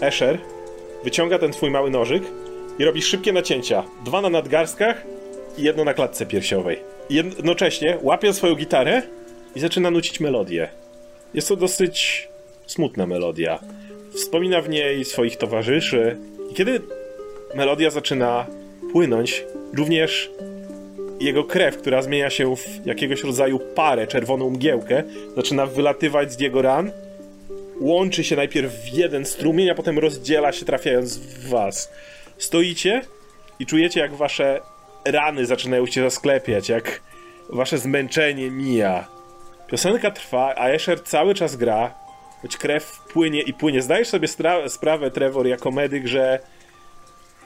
[0.00, 0.38] Escher
[1.04, 2.22] wyciąga ten twój mały nożyk
[2.78, 3.84] i robi szybkie nacięcia.
[4.04, 5.02] Dwa na nadgarstkach
[5.58, 6.78] i jedno na klatce piersiowej.
[7.10, 9.02] Jednocześnie łapie swoją gitarę
[9.56, 10.68] i zaczyna nucić melodię.
[11.34, 12.28] Jest to dosyć
[12.66, 13.58] smutna melodia.
[14.14, 16.16] Wspomina w niej swoich towarzyszy.
[16.50, 16.80] I kiedy
[17.54, 18.46] melodia zaczyna
[18.92, 19.44] płynąć,
[19.76, 20.30] również
[21.20, 25.02] jego krew, która zmienia się w jakiegoś rodzaju parę, czerwoną mgiełkę,
[25.36, 26.90] zaczyna wylatywać z jego ran,
[27.80, 31.92] łączy się najpierw w jeden strumień, a potem rozdziela się, trafiając w was.
[32.38, 33.02] Stoicie
[33.58, 34.60] i czujecie, jak wasze
[35.04, 37.00] rany zaczynają się zasklepiać, jak
[37.48, 39.08] wasze zmęczenie mija.
[39.66, 41.94] Piosenka trwa, a Escher cały czas gra,
[42.42, 43.82] choć krew płynie i płynie.
[43.82, 44.28] Zdajesz sobie
[44.68, 46.38] sprawę, Trevor, jako medyk, że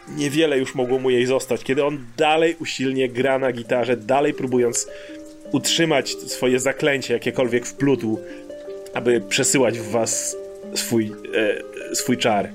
[0.09, 4.88] niewiele już mogło mu jej zostać, kiedy on dalej usilnie gra na gitarze, dalej próbując
[5.52, 8.18] utrzymać swoje zaklęcie, jakiekolwiek wplótł,
[8.94, 10.37] aby przesyłać w was
[10.74, 12.48] swój, e, swój czar.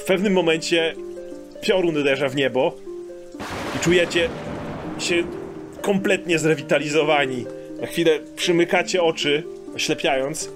[0.00, 0.94] W pewnym momencie
[1.60, 2.76] piorun uderza w niebo
[3.76, 4.28] i czujecie
[4.98, 5.24] się
[5.82, 7.46] kompletnie zrewitalizowani.
[7.80, 9.42] Na chwilę przymykacie oczy,
[9.76, 10.50] oślepiając.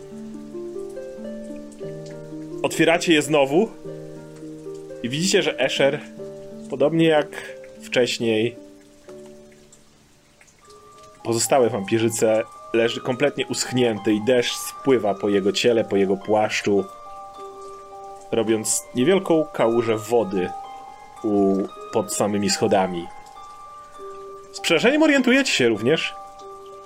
[2.63, 3.69] Otwieracie je znowu
[5.03, 6.01] i widzicie, że Escher,
[6.71, 7.27] podobnie jak
[7.83, 8.57] wcześniej,
[11.25, 16.85] pozostałe wampirzyce leży kompletnie uschnięty i deszcz spływa po jego ciele, po jego płaszczu,
[18.35, 20.51] robiąc niewielką kałużę wody
[21.25, 21.57] u,
[21.93, 23.07] pod samymi schodami.
[24.53, 26.15] Z przerażeniem orientujecie się również,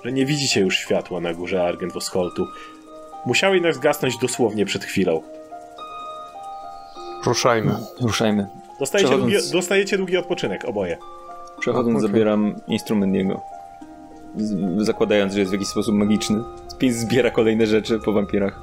[0.03, 2.47] że nie widzicie już światła na górze Argentwosholtu.
[3.25, 5.21] Musiał jednak zgasnąć dosłownie przed chwilą.
[7.25, 7.75] Ruszajmy.
[8.01, 8.47] Ruszajmy.
[8.79, 10.97] Dostajecie, długi, dostajecie długi odpoczynek, oboje.
[11.59, 12.07] Przechodząc, okay.
[12.07, 13.41] zabieram instrument jego.
[14.77, 16.43] zakładając, że jest w jakiś sposób magiczny.
[16.67, 18.61] Spis zbiera kolejne rzeczy po wampirach.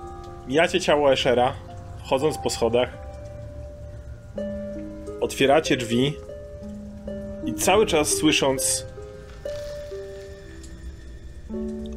[0.48, 1.52] Mijacie ciało Eshera,
[2.08, 2.98] chodząc po schodach.
[5.20, 6.12] Otwieracie drzwi
[7.44, 8.86] i cały czas słysząc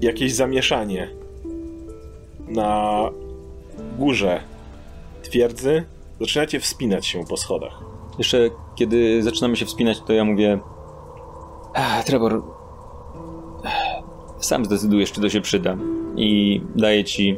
[0.02, 1.10] jakieś zamieszanie
[2.48, 3.04] na
[3.98, 4.42] górze
[5.24, 5.84] twierdzy,
[6.20, 7.80] zaczynacie wspinać się po schodach.
[8.18, 10.60] Jeszcze kiedy zaczynamy się wspinać, to ja mówię
[12.06, 12.42] Trevor
[14.40, 15.78] sam zdecydujesz, czy to się przyda
[16.16, 17.38] i daję ci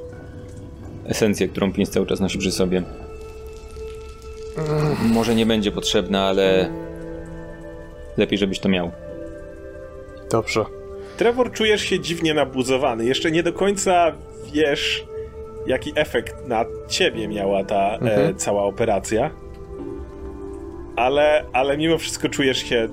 [1.11, 2.83] esencję, którą pies cały czas nosi przy sobie.
[5.03, 6.71] Może nie będzie potrzebna, ale
[8.17, 8.91] lepiej, żebyś to miał.
[10.31, 10.65] Dobrze.
[11.17, 13.05] Trevor, czujesz się dziwnie nabuzowany.
[13.05, 14.11] Jeszcze nie do końca
[14.53, 15.05] wiesz,
[15.67, 18.29] jaki efekt na ciebie miała ta e, mhm.
[18.29, 19.31] e, cała operacja.
[20.95, 22.87] Ale, ale mimo wszystko czujesz się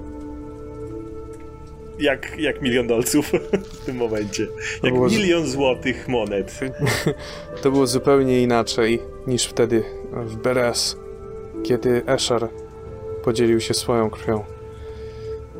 [1.99, 3.33] jak, jak milion dolców
[3.81, 4.47] w tym momencie.
[4.83, 6.61] Jak milion złotych monet.
[7.63, 10.97] To było zupełnie inaczej niż wtedy w Beres,
[11.63, 12.49] kiedy Escher
[13.25, 14.45] podzielił się swoją krwią.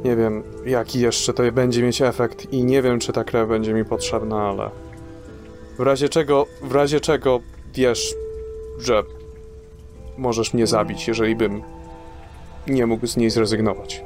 [0.05, 3.75] Nie wiem, jaki jeszcze to będzie mieć efekt i nie wiem, czy ta krew będzie
[3.75, 4.71] mi potrzebna, ale
[5.79, 7.41] w razie czego, w razie czego
[7.75, 8.15] wiesz,
[8.79, 9.03] że
[10.19, 11.63] możesz mnie zabić, jeżeli bym
[12.67, 14.03] nie mógł z niej zrezygnować.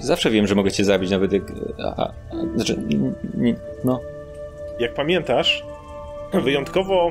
[0.00, 1.42] Zawsze wiem, że mogę cię zabić, nawet jak...
[1.84, 2.12] A, a,
[2.54, 2.82] znaczy,
[3.34, 4.00] nie, no.
[4.78, 5.64] Jak pamiętasz,
[6.32, 7.10] wyjątkowo...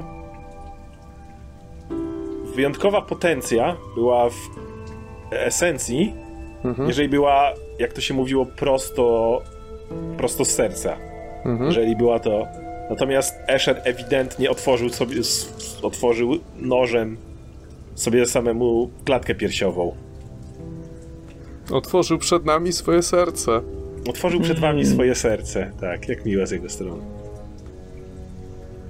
[2.55, 4.35] Wyjątkowa potencja była w
[5.31, 6.13] esencji,
[6.63, 6.87] mhm.
[6.87, 9.41] jeżeli była, jak to się mówiło, prosto,
[10.17, 10.97] prosto z serca.
[11.45, 11.65] Mhm.
[11.65, 12.47] Jeżeli była to...
[12.89, 15.15] Natomiast Escher ewidentnie otworzył sobie,
[15.81, 17.17] otworzył nożem
[17.95, 19.95] sobie samemu klatkę piersiową.
[21.71, 23.61] Otworzył przed nami swoje serce.
[24.09, 25.71] Otworzył przed wami swoje serce.
[25.81, 27.01] Tak, jak miłe z jego strony.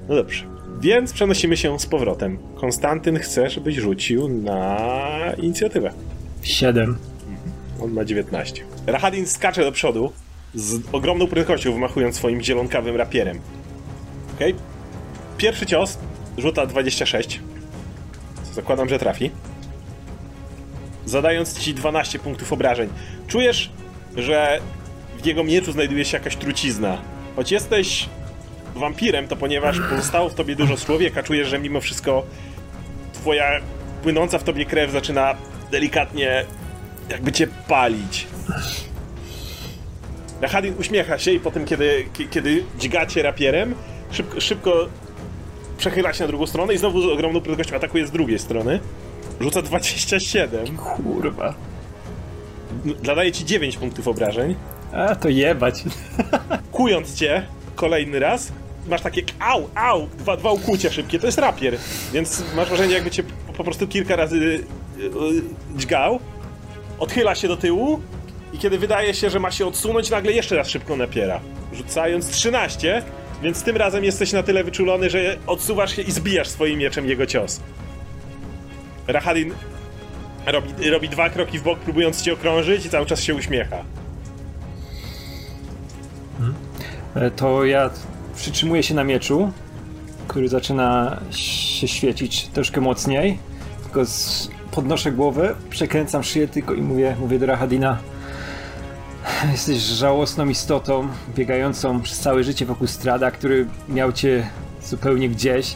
[0.10, 0.46] No dobrze.
[0.80, 2.38] Więc przenosimy się z powrotem.
[2.56, 4.78] Konstantyn chce, żebyś rzucił na
[5.38, 5.94] inicjatywę.
[6.42, 6.98] Siedem.
[7.30, 7.52] Mhm.
[7.82, 8.64] On ma 19.
[8.88, 10.12] Rahadin skacze do przodu
[10.54, 13.40] z ogromną prędkością, wymachując swoim zielonkawym rapierem.
[14.36, 14.52] Okej.
[14.52, 14.64] Okay.
[15.38, 15.98] Pierwszy cios
[16.38, 17.40] rzuta 26.
[18.54, 19.32] Zakładam, że trafi
[21.06, 22.90] zadając ci 12 punktów obrażeń.
[23.28, 23.70] Czujesz,
[24.16, 24.60] że
[25.22, 26.98] w jego mieczu znajduje się jakaś trucizna.
[27.36, 28.10] Choć jesteś
[28.76, 32.24] wampirem, to ponieważ pozostało w tobie dużo człowieka, czujesz, że mimo wszystko
[33.14, 33.62] twoja
[34.04, 35.36] płynąca w tobie krew zaczyna
[35.72, 36.46] delikatnie
[37.10, 38.28] jakby cię palić.
[40.42, 43.76] Rahadin uśmiecha się i potem, kiedy, kiedy dźgacie rapierem,
[44.12, 44.88] szybko, szybko
[45.78, 48.80] przechyla się na drugą stronę i znowu z ogromną prędkością atakuje z drugiej strony.
[49.42, 50.78] Rzuca 27.
[50.78, 51.54] Kurwa.
[53.06, 54.56] Zadaje ci 9 punktów obrażeń.
[54.94, 55.84] A, to jebać.
[56.72, 58.52] Kując cię kolejny raz,
[58.88, 61.78] masz takie au, au, dwa, dwa ukłucia szybkie, to jest rapier,
[62.14, 63.24] więc masz wrażenie jakby cię
[63.58, 64.38] po, prostu kilka razy
[64.98, 65.10] yy,
[65.76, 66.20] dźgał,
[67.00, 68.00] odchyla się do tyłu
[68.54, 71.40] i kiedy wydaje się, że ma się odsunąć, nagle jeszcze raz szybko napiera,
[71.74, 73.04] rzucając 13,
[73.44, 77.26] więc tym razem jesteś na tyle wyczulony, że odsuwasz się i zbijasz swoim mieczem jego
[77.26, 77.62] cios.
[79.08, 79.54] Rahadin
[80.46, 83.78] robi, robi dwa kroki w bok, próbując cię okrążyć i cały czas się uśmiecha.
[87.16, 87.90] E, To ja
[88.36, 89.52] przytrzymuję się na mieczu,
[90.28, 93.38] który zaczyna się świecić troszkę mocniej.
[93.84, 97.98] Tylko z, podnoszę głowę, przekręcam szyję tylko i mówię, mówię do Rahadina.
[99.52, 104.48] Jesteś żałosną istotą, biegającą przez całe życie wokół strada, który miał cię
[104.84, 105.76] zupełnie gdzieś.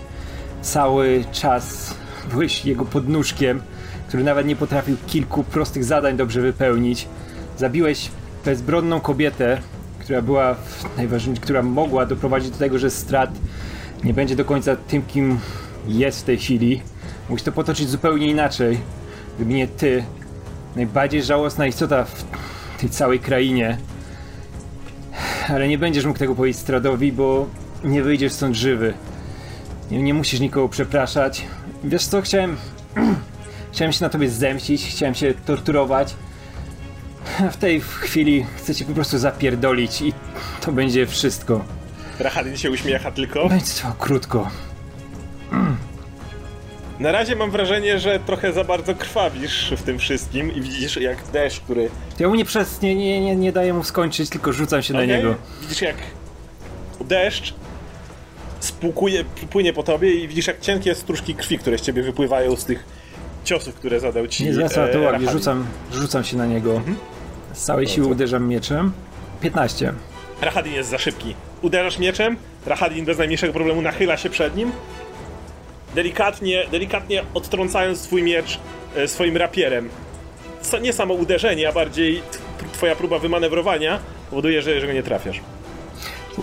[0.62, 1.96] Cały czas
[2.32, 3.62] byłeś jego podnóżkiem,
[4.08, 7.08] który nawet nie potrafił kilku prostych zadań dobrze wypełnić.
[7.58, 8.12] Zabiłeś
[8.46, 9.62] bezbronną kobietę,
[10.00, 10.56] która była
[10.98, 13.30] najważniejsza, która mogła doprowadzić do tego, że strat
[14.04, 15.40] nie będzie do końca tym, kim
[15.88, 16.82] jest w tej chwili.
[17.30, 18.80] Mógłbyś to potoczyć zupełnie inaczej.
[19.36, 20.04] Gdyby nie ty,
[20.76, 22.26] najbardziej żałosna istota w
[22.80, 23.78] tej całej krainie.
[25.50, 27.48] Ale nie będziesz mógł tego powiedzieć Stradowi, bo
[27.84, 28.94] nie wyjdziesz stąd żywy.
[29.92, 31.46] Nie, nie musisz nikogo przepraszać.
[31.86, 32.58] Wiesz co, chciałem...
[33.74, 36.16] chciałem się na tobie zemścić, chciałem się torturować.
[37.52, 40.14] W tej chwili chcę cię po prostu zapierdolić i
[40.62, 41.66] to będzie wszystko.
[42.20, 43.50] Rahadin się uśmiecha tylko.
[43.50, 44.50] Będzie trwało krótko.
[47.00, 51.18] Na razie mam wrażenie, że trochę za bardzo krwawisz w tym wszystkim i widzisz jak
[51.34, 51.90] deszcz, który...
[52.20, 52.82] Ja mu nie przez...
[52.82, 55.10] nie, nie, nie, nie daję mu skończyć, tylko rzucam się na Okej?
[55.10, 55.36] niego.
[55.62, 55.96] Widzisz jak
[57.02, 57.54] deszcz
[58.86, 62.66] spłukuje, płynie po tobie i widzisz jak cienkie stróżki krwi, które z ciebie wypływają z
[62.66, 62.84] tych
[63.44, 65.30] ciosów, które zadał ci Nie to e, Rahadin.
[65.30, 66.82] rzucam, rzucam się na niego.
[67.54, 68.92] Z całej siły uderzam mieczem.
[69.42, 69.94] 15.
[70.42, 71.36] Rahadin jest za szybki.
[71.62, 74.72] Uderzasz mieczem, Rahadin bez najmniejszego problemu nachyla się przed nim.
[75.96, 78.60] Delikatnie, delikatnie odtrącając twój miecz
[78.96, 79.90] e, swoim rapierem.
[80.62, 82.22] Co, nie samo uderzenie, a bardziej
[82.74, 85.42] twoja próba wymanewrowania powoduje, że, że go nie trafiasz.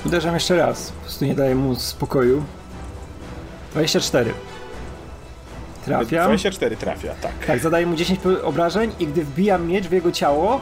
[0.06, 0.90] Uderzam jeszcze raz.
[0.92, 2.44] Po prostu nie daję mu spokoju.
[3.72, 4.32] 24.
[5.84, 6.24] Trafiam.
[6.26, 7.32] 24 trafia, tak.
[7.46, 10.60] Tak, zadaję mu 10 po- obrażeń i gdy wbijam miecz w jego ciało,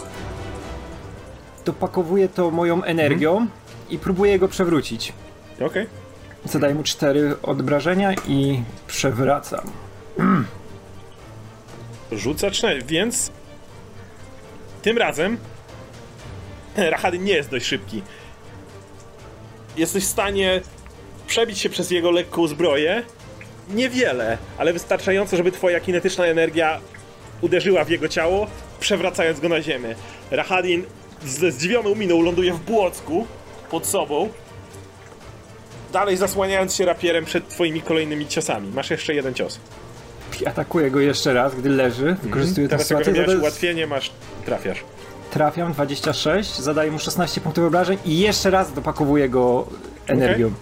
[1.64, 3.46] dopakowuję to moją energią
[3.90, 5.12] i próbuję go przewrócić.
[5.66, 5.86] Okej.
[6.44, 9.70] Zadaję mu 4 obrażenia i przewracam.
[12.12, 13.30] Rzucacz, na- więc
[14.82, 15.36] tym razem
[16.90, 18.02] Rahadin nie jest dość szybki.
[19.76, 20.60] Jesteś w stanie
[21.26, 23.02] przebić się przez jego lekką zbroję.
[23.74, 26.80] Niewiele, ale wystarczająco, żeby twoja kinetyczna energia
[27.40, 28.46] uderzyła w jego ciało,
[28.80, 29.94] przewracając go na ziemię.
[30.30, 30.84] Rahadin
[31.26, 33.26] ze zdziwioną miną ląduje w błocku
[33.70, 34.28] pod sobą,
[35.92, 38.68] dalej zasłaniając się rapierem przed twoimi kolejnymi ciosami.
[38.74, 39.60] Masz jeszcze jeden cios.
[40.42, 42.16] I atakuję go jeszcze raz, gdy leży.
[42.22, 43.22] Wykorzystuję tę Teraz jak sytuację.
[43.24, 44.10] zadaję- ułatwienie, masz...
[44.44, 44.84] trafiasz.
[45.30, 49.66] Trafiam 26, zadaję mu 16 punktów obrażeń i jeszcze raz dopakowuję go
[50.06, 50.52] energią.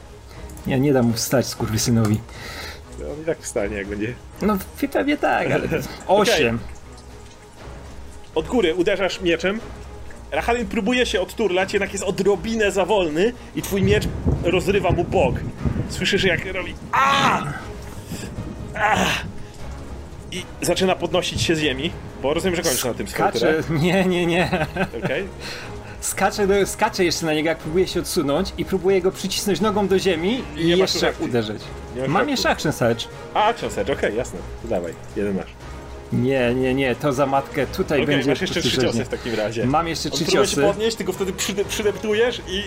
[0.66, 2.20] Ja nie dam mu wstać skurwysynowi.
[3.12, 4.14] On i tak wstanie, jak będzie.
[4.42, 4.58] No
[4.92, 5.68] pewnie tak, ale
[6.06, 6.58] 8.
[8.34, 9.60] Od góry uderzasz mieczem.
[10.30, 14.08] Rachalin próbuje się odturlać, jednak jest odrobinę za wolny i twój miecz
[14.42, 15.34] rozrywa mu bok.
[15.88, 17.42] Słyszysz, jak robi a!
[18.74, 18.96] a!
[20.32, 21.90] I zaczyna podnosić się z ziemi,
[22.22, 24.66] bo rozumiem, że kończy na tym swoją Skaczę, nie, nie, nie.
[25.04, 25.28] Okej.
[26.00, 29.88] Skaczę, do, skaczę jeszcze na niego, jak próbuję się odsunąć i próbuję go przycisnąć nogą
[29.88, 31.62] do ziemi i, masz jeszcze uderzyć.
[31.96, 33.00] Nie Mam jeszcze action search.
[33.34, 34.38] A, action search, okej, jasne.
[34.62, 35.46] To dawaj, jeden masz.
[36.12, 39.34] Nie, nie, nie, to za matkę tutaj Okej, będzie masz jeszcze trzy ciosy w takim
[39.34, 39.66] razie.
[39.66, 40.66] Mam jeszcze trzy próbuje się ciosy.
[40.66, 42.62] podnieść, tylko wtedy przyde- przydeptujesz i...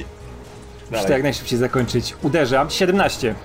[0.91, 2.15] Muszę to jak najszybciej zakończyć.
[2.21, 2.69] Uderzam.
[2.69, 3.35] 17.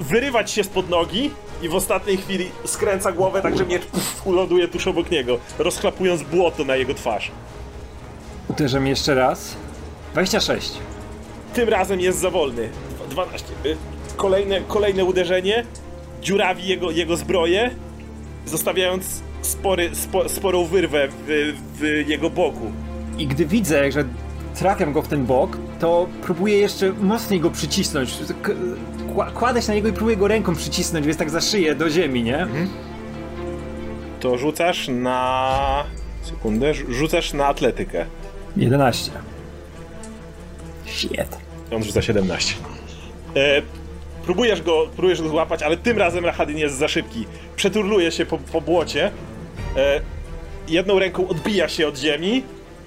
[0.00, 1.30] wyrywać się spod nogi
[1.62, 6.22] i w ostatniej chwili skręca głowę tak, że miecz puf, uląduje tuż obok niego, rozchlapując
[6.22, 7.30] błoto na jego twarz.
[8.48, 9.56] Uderzam jeszcze raz.
[10.12, 10.72] 26.
[11.54, 12.68] Tym razem jest za wolny.
[13.00, 13.46] Dwa- 12.
[13.66, 13.76] Y,
[14.16, 15.64] Kolejne, kolejne uderzenie
[16.22, 17.70] dziurawi jego, jego zbroję,
[18.46, 22.72] zostawiając spory, spo, sporą wyrwę w, w jego boku.
[23.18, 24.04] I gdy widzę, że
[24.54, 28.10] trafiam go w ten bok, to próbuję jeszcze mocniej go przycisnąć.
[29.14, 31.90] Kła- Kładę się na niego i próbuję go ręką przycisnąć, więc tak za szyję do
[31.90, 32.46] ziemi, nie?
[34.20, 35.84] To rzucasz na...
[36.22, 38.06] Sekundę, rzu- rzucasz na atletykę.
[38.56, 39.10] 11.
[40.86, 41.38] Shit.
[41.72, 42.54] On rzuca 17.
[43.36, 43.62] E,
[44.24, 47.26] próbujesz, go, próbujesz go złapać, ale tym razem Rahadin jest za szybki.
[47.56, 49.10] Przeturluje się po, po błocie.
[49.76, 50.00] E,
[50.68, 52.42] jedną ręką odbija się od ziemi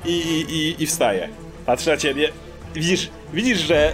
[0.05, 1.30] i, i, i, i wstaje.
[1.65, 2.30] Patrzy na ciebie.
[2.76, 3.93] Widzisz, widzisz, że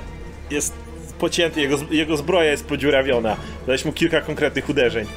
[0.51, 0.73] jest
[1.19, 3.37] pocięty, jego, jego zbroja jest podziurawiona.
[3.67, 5.07] Dałeś mu kilka konkretnych uderzeń.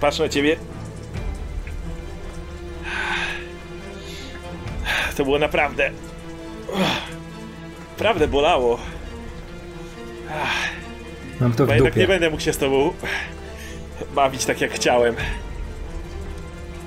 [0.00, 0.56] Patrz na ciebie.
[5.16, 5.90] To było naprawdę...
[7.90, 8.78] Naprawdę bolało.
[11.40, 12.92] Mam to w Bo jednak nie będę mógł się z tobą
[14.14, 15.14] bawić tak jak chciałem.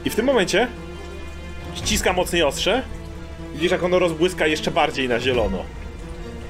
[0.05, 0.67] I w tym momencie
[1.75, 2.83] ściska mocniej ostrze.
[3.53, 5.63] Widzisz, jak ono rozbłyska jeszcze bardziej na zielono.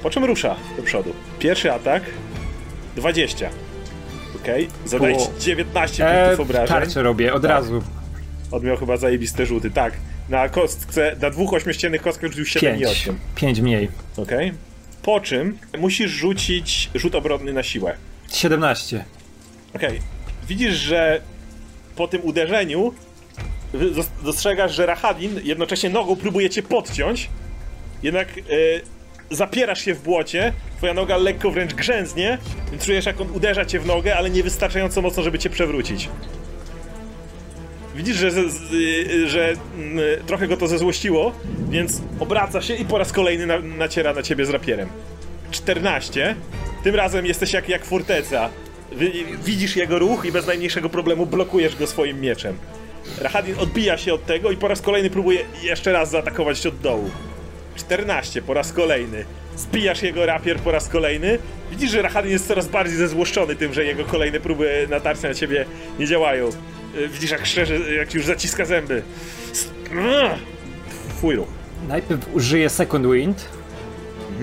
[0.06, 1.12] Po czym rusza do przodu.
[1.38, 2.02] Pierwszy atak
[2.96, 3.50] 20.
[4.42, 5.30] Okej, zadajcie O.
[5.40, 6.68] 19 E, punktów obrażeń.
[6.68, 7.50] tarczę robię, od Tak.
[7.50, 7.82] razu.
[8.52, 9.92] On miał chyba zajebiste rzuty, tak.
[10.28, 12.90] Na kostce, na dwóch ośmiościennych kostkach rzucił 7 i 5.
[12.92, 13.18] 8.
[13.34, 13.88] 5 mniej.
[14.16, 14.52] Okej.
[15.02, 17.96] Po czym musisz rzucić rzut obronny na siłę.
[18.32, 19.04] 17.
[19.74, 20.00] Okej.
[20.48, 21.20] Widzisz, że
[21.96, 22.94] po tym uderzeniu
[24.24, 27.28] dostrzegasz, że Rahadin jednocześnie nogą próbuje cię podciąć,
[28.02, 28.42] jednak e,
[29.30, 32.38] zapierasz się w błocie, twoja noga lekko wręcz grzęznie,
[32.70, 36.08] więc czujesz jak on uderza cię w nogę, ale nie wystarczająco mocno, żeby cię przewrócić.
[37.96, 41.32] Widzisz, że, y, że mm, trochę go to zezłościło,
[41.68, 44.88] więc obraca się i po raz kolejny na, naciera na ciebie z rapierem.
[45.50, 46.34] 14.
[46.84, 48.50] Tym razem jesteś jak, jak forteca.
[49.44, 52.58] Widzisz jego ruch i bez najmniejszego problemu blokujesz go swoim mieczem.
[53.20, 57.10] Rahadin odbija się od tego i po raz kolejny próbuje jeszcze raz zaatakować od dołu.
[57.76, 59.24] 14 po raz kolejny.
[59.56, 61.38] Zbijasz jego rapier po raz kolejny.
[61.70, 65.64] Widzisz, że Rahadin jest coraz bardziej zezłoszczony tym, że jego kolejne próby natarcia na ciebie
[65.98, 66.48] nie działają.
[66.96, 69.02] Y, Widzisz, jak szczerze, jak już zaciska zęby.
[71.18, 71.48] Twój ruch,
[71.88, 73.48] Najpierw użyję Second Wind.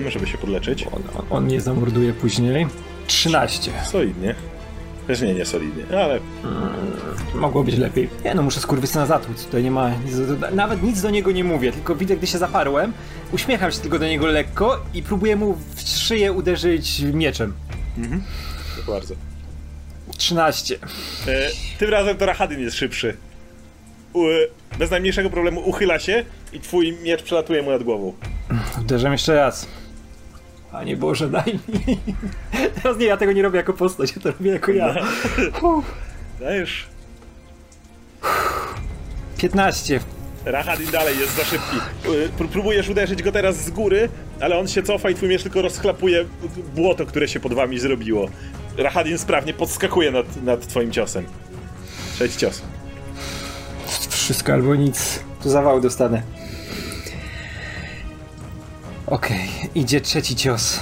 [0.08, 0.86] Żeby się podleczyć.
[0.92, 2.66] On, on mnie zamorduje później.
[3.06, 3.70] 13.
[3.84, 4.34] Solidnie.
[5.06, 6.20] Też nie, nie solidnie, ale
[7.34, 8.08] Mogło być lepiej.
[8.24, 9.44] Nie no, muszę skurwysyna zatłuc.
[9.44, 10.14] Tutaj nie ma nic
[10.52, 12.92] nawet nic do niego nie mówię, tylko widzę, gdy się zaparłem,
[13.32, 17.52] uśmiecham się tylko do niego lekko i próbuję mu w szyję uderzyć mieczem.
[18.76, 19.14] to bardzo.
[20.16, 20.78] 13.
[21.26, 23.16] E, tym razem to Rahadin jest szybszy.
[24.12, 24.22] U,
[24.78, 28.12] bez najmniejszego problemu uchyla się i twój miecz przelatuje mu nad głową.
[28.80, 29.66] Uderzam jeszcze raz.
[30.74, 31.98] Panie Boże, daj mi.
[32.82, 34.94] Teraz nie, ja tego nie robię jako postać, ja to robię jako ja.
[36.40, 36.86] Dajesz.
[39.36, 40.00] 15.
[40.44, 41.76] Rahadin dalej jest za szybki.
[42.38, 44.08] Pró- próbujesz uderzyć go teraz z góry,
[44.40, 46.24] ale on się cofa i twój miecz tylko rozchlapuje
[46.74, 48.28] błoto, które się pod wami zrobiło.
[48.78, 51.24] Rahadin sprawnie podskakuje nad, nad twoim ciosem.
[52.14, 52.62] Trzeci cios.
[54.08, 55.20] Wszystko albo nic.
[55.42, 56.22] Tu zawał dostanę.
[59.06, 60.80] Okej, idzie trzeci cios.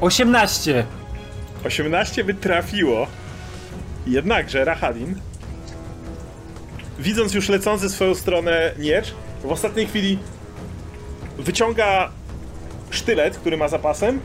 [0.00, 0.86] 18.
[1.64, 3.06] 18 by trafiło.
[4.06, 5.20] Jednakże Rahadin,
[6.98, 10.18] widząc już lecący swoją stronę miecz, w ostatniej chwili
[11.38, 12.10] wyciąga
[12.90, 14.20] sztylet, który ma zapasem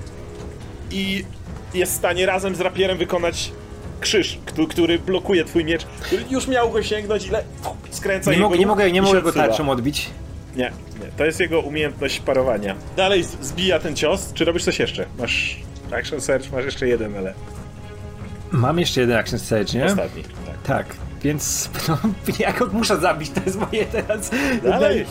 [0.91, 1.25] i
[1.73, 3.51] jest w stanie razem z rapierem wykonać
[3.99, 7.43] krzyż, któ- który blokuje twój miecz, który już miał go sięgnąć, ile
[7.91, 10.09] skręca Nie jego mogę, nie mogę, nie mogę go tarczą odbić.
[10.55, 12.75] Nie, nie, to jest jego umiejętność parowania.
[12.97, 14.33] Dalej zbija ten cios.
[14.33, 15.05] Czy robisz coś jeszcze?
[15.19, 15.59] Masz
[15.99, 17.33] action search, masz jeszcze jeden, ale
[18.51, 19.85] Mam jeszcze jeden action stage, nie?
[19.85, 20.23] ostatni.
[20.23, 20.61] Tak.
[20.63, 21.97] Tak, więc no,
[22.39, 24.31] ja go muszę zabić, to jest moje teraz.
[24.63, 25.05] Dalej.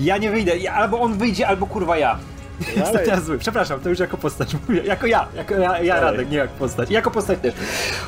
[0.00, 2.18] Ja nie wyjdę, albo on wyjdzie, albo kurwa ja.
[2.76, 3.38] Jestem teraz zły.
[3.38, 4.82] Przepraszam, to już jako postać mówię.
[4.84, 6.10] Jako ja, jako ja, ja Dalej.
[6.10, 6.90] Radek, nie jako postać.
[6.90, 7.54] Jako postać też.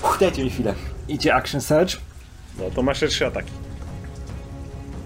[0.05, 0.75] Uch, dajcie mi chwilę.
[1.09, 1.97] Idzie action search,
[2.59, 3.51] No to masz jeszcze trzy ataki.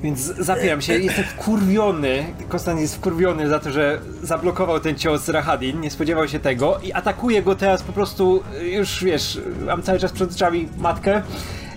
[0.03, 0.99] Więc zapieram się.
[0.99, 2.25] Jestem wkurwiony.
[2.49, 5.81] Konstant jest wkurwiony za to, że zablokował ten cios Rahadin.
[5.81, 8.43] Nie spodziewał się tego i atakuje go teraz po prostu.
[8.61, 11.23] y, Już wiesz, mam cały czas przed oczami matkę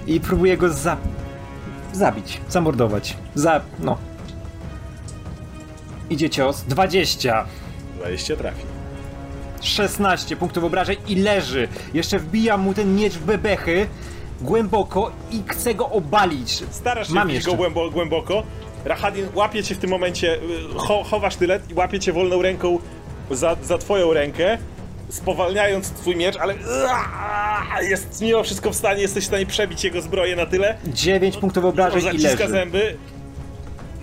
[0.08, 0.98] i próbuję go za...
[1.94, 3.18] zabić, zamordować.
[3.36, 3.62] Za.
[3.80, 3.98] no.
[6.10, 6.64] Idzie cios.
[6.68, 7.46] 20.
[8.00, 8.62] 20 trafi.
[9.62, 11.68] 16 punktów obrażeń i leży.
[11.94, 13.88] Jeszcze wbijam mu ten miecz w bebechy
[14.44, 16.64] głęboko i chcę go obalić.
[16.72, 17.52] Starasz się Mam jeszcze.
[17.52, 18.44] go głębo, głęboko.
[18.86, 20.40] Rahadin łapie cię w tym momencie, y,
[20.88, 22.80] cho, chowa sztylet i łapie cię wolną ręką
[23.32, 24.58] za, za twoją rękę,
[25.10, 26.56] spowalniając twój miecz, ale
[27.90, 30.78] jest mimo wszystko w stanie, jesteś w stanie przebić jego zbroję na tyle.
[30.88, 32.48] 9 punktów obrażeń i zaciska leży.
[32.48, 32.98] zęby.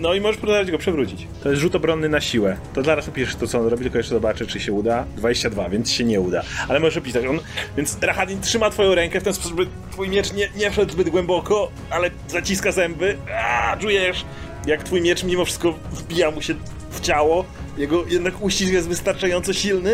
[0.00, 1.26] No i możesz próbować go przewrócić.
[1.42, 2.56] To jest rzut obronny na siłę.
[2.74, 5.04] To zaraz opiszesz to, co on robi, tylko jeszcze zobaczę, czy się uda.
[5.16, 6.42] 22, więc się nie uda.
[6.68, 7.26] Ale możesz opisać.
[7.26, 7.38] On,
[7.76, 11.08] więc Rahadin trzyma twoją rękę w ten sposób, by twój miecz nie, nie wszedł zbyt
[11.10, 13.16] głęboko, ale zaciska zęby.
[13.44, 14.24] A, czujesz,
[14.66, 16.54] jak twój miecz mimo wszystko wbija mu się
[16.90, 17.44] w ciało.
[17.78, 19.92] Jego jednak uścisk jest wystarczająco silny.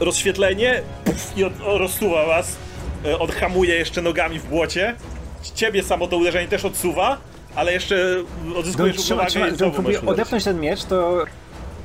[0.00, 2.56] Rozświetlenie puf, i od, o, rozsuwa was.
[3.04, 4.94] E, Odhamuje jeszcze nogami w błocie.
[5.54, 7.18] Ciebie samo to uderzenie też odsuwa,
[7.54, 8.16] ale jeszcze
[8.56, 11.24] odzyskujesz trzyma, równowagę trzyma, i gdybym znowu próbuję odepnąć ten miecz, to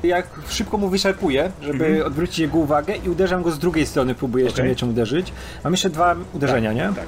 [0.02, 4.44] Jak szybko mu wyczerpuję, żeby odwrócić jego uwagę i uderzam go z drugiej strony, próbuję
[4.44, 4.70] jeszcze Okej.
[4.70, 5.32] mieczem uderzyć.
[5.64, 6.82] Mam jeszcze dwa uderzenia, nie?
[6.82, 7.06] Tak.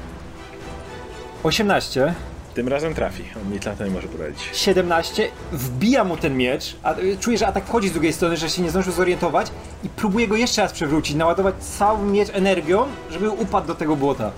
[1.42, 2.14] 18,
[2.54, 3.24] Tym razem trafi.
[3.46, 4.48] On nic na to nie może poradzić.
[4.52, 8.50] 17, wbija mu ten miecz, a y, czuję, że atak wchodzi z drugiej strony, że
[8.50, 9.46] się nie zdążył zorientować
[9.84, 14.30] i próbuję go jeszcze raz przewrócić, naładować cały miecz energią, żeby upadł do tego błota.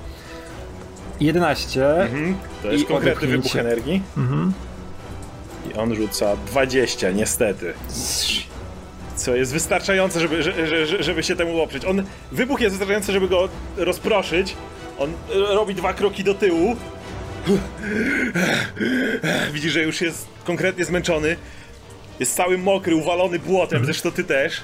[1.20, 2.36] 11, Mhm.
[2.62, 4.02] To jest I konkretny wybuch energii.
[5.70, 7.72] I on rzuca 20, niestety.
[9.16, 11.84] Co jest wystarczające, żeby, że- że- że- żeby się temu oprzeć.
[11.84, 12.02] On,
[12.32, 14.56] wybuch jest wystarczający, żeby go rozproszyć.
[14.98, 16.76] On robi dwa kroki do tyłu.
[19.52, 21.36] Widzi, że już jest konkretnie zmęczony.
[22.20, 24.60] Jest cały mokry, uwalony błotem, zresztą ty też.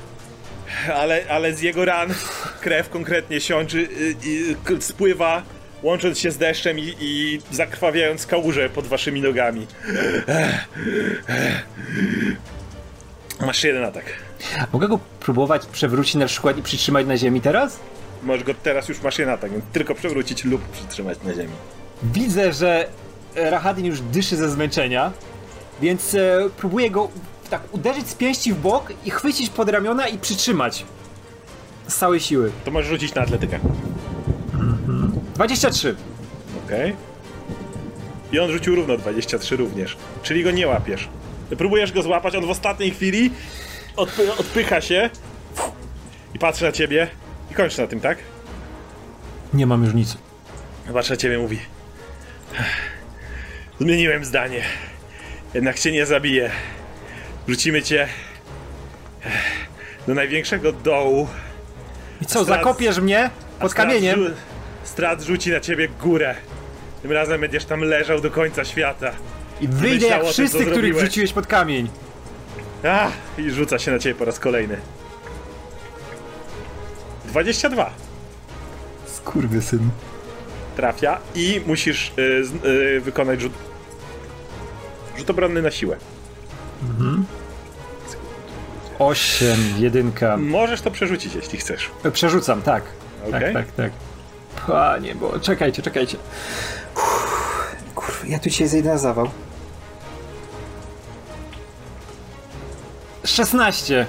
[0.94, 2.14] Ale, ale z jego ran
[2.60, 5.42] krew konkretnie siączy y, i k- spływa,
[5.82, 9.66] łącząc się z deszczem i, i zakrwawiając kałuże pod waszymi nogami.
[13.40, 14.04] Masz jeden atak.
[14.72, 17.78] mogę go próbować przewrócić na przykład i przytrzymać na ziemi teraz?
[18.22, 21.52] Możesz go teraz już masz jeden atak, więc tylko przewrócić lub przytrzymać na ziemi.
[22.02, 22.88] Widzę, że
[23.36, 25.12] e, Rahadin już dyszy ze zmęczenia,
[25.80, 27.08] więc e, próbuję go
[27.50, 30.84] tak uderzyć z pięści w bok i chwycić pod ramiona i przytrzymać.
[31.88, 32.50] Z całej siły.
[32.64, 33.58] To możesz rzucić na atletykę.
[35.36, 35.94] 23.
[36.66, 36.96] Okej.
[38.32, 39.96] I on rzucił równo 23 również.
[40.22, 41.08] Czyli go nie łapiesz.
[41.58, 43.30] Próbujesz go złapać, on w ostatniej chwili
[43.96, 45.10] odpy odpycha się
[46.34, 47.08] i patrzy na ciebie
[47.50, 48.18] i kończy na tym, tak?
[49.54, 50.16] Nie mam już nic.
[50.92, 51.58] Patrzy na ciebie mówi.
[53.80, 54.62] Zmieniłem zdanie.
[55.54, 56.50] Jednak cię nie zabiję.
[57.46, 58.08] Wrzucimy cię
[60.06, 61.28] do największego dołu.
[62.20, 63.30] I co, Strat- zakopiesz mnie
[63.60, 64.34] pod kamieniem?
[64.96, 66.34] Strat rzuci na ciebie górę.
[67.02, 69.12] Tym razem będziesz tam leżał do końca świata.
[69.60, 71.02] I wyjdę jak tym, wszyscy, co których zrobiłeś.
[71.02, 71.88] wrzuciłeś pod kamień.
[72.84, 74.76] A, I rzuca się na ciebie po raz kolejny.
[77.24, 77.90] 22.
[79.06, 79.90] Skurwysyn.
[80.76, 83.52] Trafia i musisz y, y, wykonać rzut.
[85.18, 85.96] Rzut obronny na siłę.
[88.98, 90.36] 8, jedynka.
[90.36, 91.90] Możesz to przerzucić, jeśli chcesz.
[92.12, 92.84] Przerzucam, tak.
[93.28, 93.54] Okej.
[93.54, 93.92] Tak, tak, tak.
[94.66, 96.16] Panie, bo czekajcie, czekajcie.
[97.94, 99.28] Kurwa, ja tu dzisiaj zejdę na zawał.
[103.24, 104.06] 16.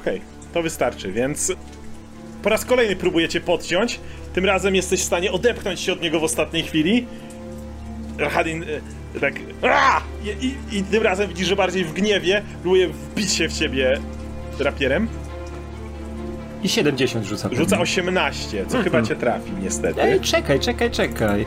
[0.00, 0.22] Okej,
[0.54, 1.52] to wystarczy, więc
[2.42, 4.00] po raz kolejny próbujecie podciąć.
[4.32, 7.06] Tym razem jesteś w stanie odepchnąć się od niego w ostatniej chwili.
[8.18, 8.80] Rahadin y,
[9.20, 9.34] tak.
[10.24, 14.00] I, i, I tym razem widzisz, że bardziej w gniewie próbuje wbić się w ciebie
[14.58, 15.08] rapierem.
[16.62, 17.54] I 70 rzucam.
[17.56, 20.02] Rzuca 18, co chyba cię trafi, niestety.
[20.02, 21.46] Ej, czekaj, czekaj, czekaj.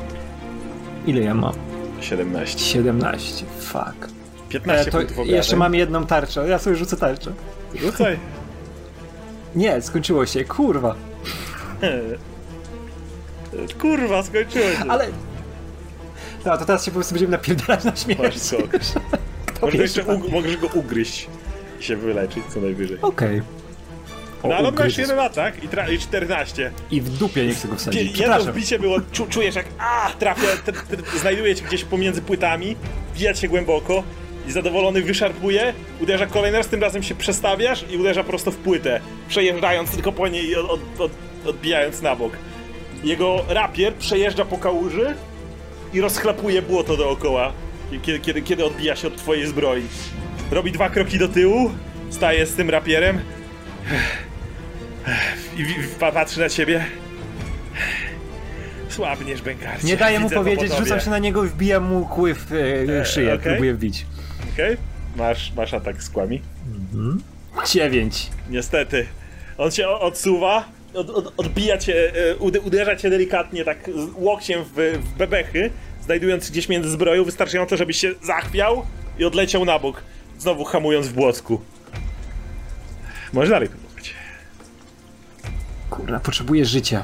[1.07, 1.53] Ile ja mam?
[2.01, 2.59] 17.
[2.59, 3.45] 17.
[3.59, 4.07] Fuck.
[4.49, 5.35] 15 E, to punktów obrażeń.
[5.35, 6.47] jeszcze mam jedną tarczę.
[6.49, 7.31] Ja sobie rzucę tarczę.
[7.75, 8.19] Rzucaj.
[9.55, 10.95] Nie, skończyło się, kurwa.
[13.81, 14.73] Kurwa, skończyłem.
[14.77, 14.85] się.
[14.91, 15.07] Ale.
[16.45, 18.37] No, to teraz się po prostu będziemy napierdalać na śmierć.
[19.61, 21.27] Możesz, jeszcze ug- możesz go ugryźć
[21.79, 22.97] i się wyleczyć co najwyżej.
[23.01, 23.39] Okej.
[23.39, 23.43] O,
[24.49, 24.99] No ale on ma ugryzł.
[25.01, 26.71] już jeden atak i, tra- i 14.
[26.91, 28.19] I w dupie nie chcę go Pie- wsadzić.
[28.19, 32.75] Jedno wbicie było, czu- czujesz jak a trafia, t- t- znajduje cię gdzieś pomiędzy płytami,
[33.15, 34.03] wbija cię głęboko
[34.47, 38.99] i zadowolony wyszarpuje, uderza kolejny raz, tym razem się przestawiasz i uderza prosto w płytę,
[39.29, 41.11] przejeżdżając tylko po niej i od, od, od,
[41.45, 42.33] odbijając na bok.
[43.03, 45.15] Jego rapier przejeżdża po kałuży
[45.93, 47.53] i rozchlapuje błoto dookoła,
[48.01, 49.83] kiedy, kiedy, kiedy odbija się od twojej zbroi.
[50.51, 51.71] Robi dwa kroki do tyłu,
[52.09, 53.19] staje z tym rapierem
[55.57, 55.65] i,
[55.99, 56.85] patrzy na ciebie.
[58.89, 59.87] Słabniesz, bękarcie.
[59.87, 62.51] Nie daję mu Widzę powiedzieć, rzucam się na niego i wbijam mu kły w
[62.99, 63.43] e, szyję, okej.
[63.43, 64.05] próbuję wbić.
[64.53, 64.77] Okej,
[65.15, 66.41] masz, masz atak z kłami.
[67.71, 68.29] 9.
[68.49, 69.05] Niestety.
[69.57, 74.99] On się odsuwa, od, od, odbija cię, e, ude- uderza cię delikatnie tak łokciem w,
[75.03, 75.69] w bebechy,
[76.05, 78.85] znajdując gdzieś między zbroją, wystarczająco, żebyś się zachwiał
[79.19, 80.03] i odleciał na bok,
[80.39, 81.61] znowu hamując w błocku.
[83.33, 83.69] Możesz dalej.
[85.91, 87.03] Kurwa, potrzebuję życia.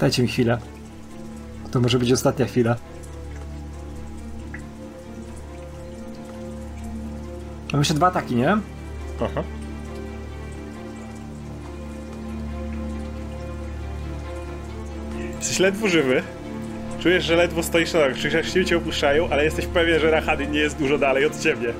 [0.00, 0.58] Dajcie mi chwilę.
[1.70, 2.76] To może być ostatnia chwila.
[7.72, 8.50] Mam jeszcze dwa ataki, nie?
[9.20, 9.42] Aha.
[15.38, 16.22] Jesteś ledwo żywy.
[17.00, 18.18] Czujesz, że ledwo stoisz na nogach.
[18.18, 21.74] Czujesz, siły cię opuszczają, ale jesteś pewien, że Rahady nie jest dużo dalej od ciebie.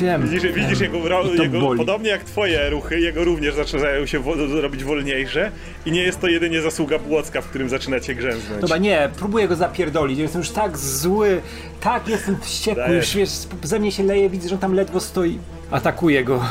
[0.00, 0.28] Wiem.
[0.28, 1.78] Widzisz, widzisz jego, ro, jego boli.
[1.78, 5.50] podobnie jak twoje ruchy, jego również zaczynają się wo, robić wolniejsze
[5.86, 8.60] i nie jest to jedynie zasługa Błocka, w którym zaczynacie grzęznąć.
[8.60, 10.18] Dobra, nie, próbuję go zapierdolić.
[10.18, 11.40] Jestem już tak zły,
[11.80, 13.06] tak jestem wściekły, Dajesz.
[13.06, 13.30] już wiesz,
[13.62, 15.38] ze mnie się leje, widzę, że on tam ledwo stoi.
[15.70, 16.44] Atakuję go.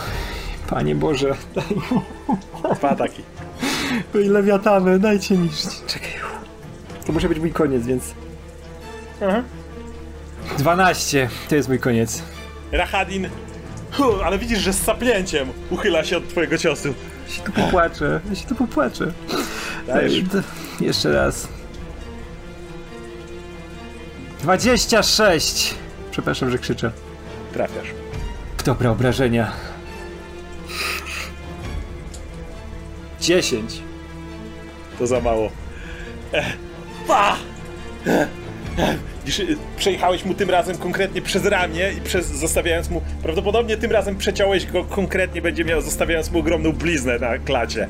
[0.70, 2.02] Panie Boże, daj mu.
[2.76, 3.22] Dwa ataki.
[4.16, 5.50] Oj, lewiatany, dajcie mi.
[5.88, 6.10] Czekaj.
[7.06, 8.14] To może być mój koniec, więc.
[9.22, 9.44] Aha.
[10.58, 12.24] 12, to jest mój koniec.
[12.72, 13.30] Rahadin,
[13.92, 16.94] hu, ale widzisz, że z sapnięciem uchyla się od twojego ciosu.
[17.28, 19.12] Ja się tu popłaczę, ja się tu popłaczę.
[19.88, 20.14] Dajesz.
[20.82, 21.48] Jeszcze raz.
[24.40, 25.76] 26!
[26.12, 26.92] Przepraszam, że krzyczę.
[27.54, 27.88] Trafiasz.
[28.66, 29.52] Dobra, obrażenia.
[33.22, 33.82] 10.
[35.00, 35.52] To za mało.
[36.34, 36.58] Ech,
[37.08, 37.36] pa!
[38.06, 38.28] Ech, y,
[39.78, 44.66] przejechałeś mu tym razem konkretnie przez ramię i przez, zostawiając mu, prawdopodobnie tym razem przeciąłeś
[44.66, 47.88] go konkretnie, będzie miał, zostawiając mu ogromną bliznę na klacie.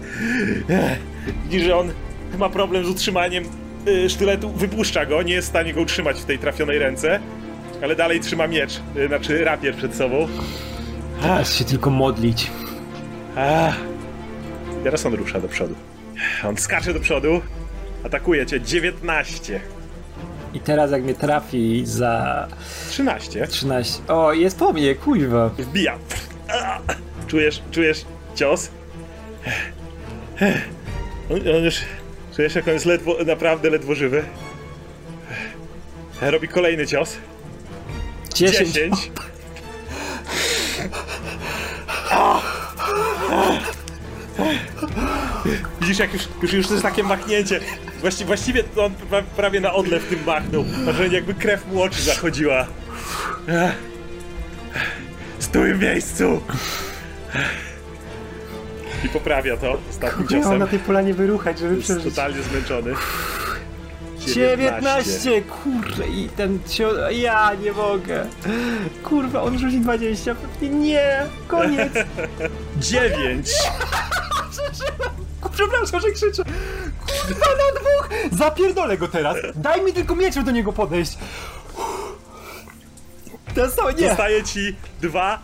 [1.43, 1.91] Widzisz, że on
[2.37, 3.43] ma problem z utrzymaniem
[3.87, 7.19] y, sztyletu, wypuszcza go, nie jest w stanie go utrzymać w tej trafionej ręce,
[7.83, 10.27] ale dalej trzyma miecz, y, znaczy rapier przed sobą.
[11.21, 12.51] Teraz się tylko modlić.
[13.35, 13.73] A,
[14.83, 15.75] teraz on rusza do przodu.
[16.43, 17.41] On skacze do przodu,
[18.03, 19.59] atakuje cię 19.
[20.53, 22.47] I teraz jak mnie trafi za
[22.89, 23.47] 13.
[23.47, 24.01] 13...
[24.07, 25.49] O, jest po mnie, kuźwa.
[25.49, 25.97] Wbija.
[27.27, 28.69] Czujesz, czujesz cios?
[31.31, 31.75] On, on już.
[32.35, 34.23] Czujesz, jak on jest ledwo, naprawdę ledwo żywy.
[36.21, 37.17] Robi kolejny cios.
[38.33, 38.69] 10.
[38.69, 39.11] 10.
[45.81, 47.59] Widzisz, jak już, już, już to jest takie machnięcie.
[48.01, 50.63] Właści, właściwie to on pra, prawie na odlew tym machnął.
[50.63, 52.65] Wrażenie, jakby krew mu oczy zachodziła.
[55.39, 56.41] Stój w miejscu!
[59.05, 60.59] I poprawia to ostatnim Miał ciosem.
[60.59, 62.03] na tej polanie wyruchać, żeby Jest przeżyć.
[62.15, 62.93] totalnie zmęczony.
[64.27, 67.09] 19, kurczę, i ten cio...
[67.09, 68.25] Ja nie mogę.
[69.03, 71.23] Kurwa, on rzuci 20, pewnie nie.
[71.47, 71.93] Koniec.
[72.79, 73.49] 9!
[75.55, 76.43] Przepraszam, że krzyczę.
[77.29, 78.09] Na dwóch.
[78.39, 79.37] Zapierdolę go teraz.
[79.55, 81.17] Daj mi tylko miecz, żeby do niego podejść.
[83.55, 84.07] Dostał, nie.
[84.07, 85.39] Zostaje ci dwa.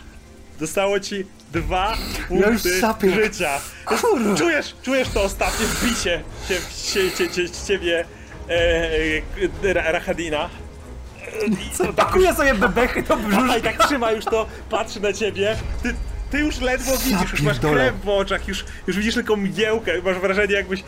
[0.59, 1.95] Zostało ci dwa
[2.29, 3.11] Ja punkty sapię.
[3.23, 3.49] życia.
[3.85, 4.35] Kurwa.
[4.37, 6.23] Czujesz, czujesz to ostatnie wbicie
[7.29, 8.05] cie, ciebie
[8.49, 8.53] e,
[9.63, 10.49] e, Ra- Rahadina.
[11.95, 13.57] Pakuję sobie bebechy do A brzuszka.
[13.57, 15.57] i tak trzyma już to, patrzy na ciebie.
[15.83, 15.95] Ty,
[16.31, 20.17] ty już ledwo widzisz, już masz krew w oczach, już, już widzisz tylko mgiełkę, masz
[20.19, 20.83] wrażenie jakbyś...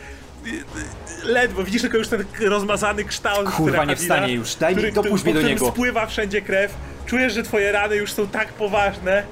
[1.24, 4.54] Ledwo, widzisz tylko już ten rozmazany kształt Kurwa, nie wstanie już.
[4.54, 5.68] Daj mi- dopuść mnie do niego.
[5.68, 6.74] spływa wszędzie krew.
[7.06, 9.22] Czujesz, że twoje rany już są tak poważne,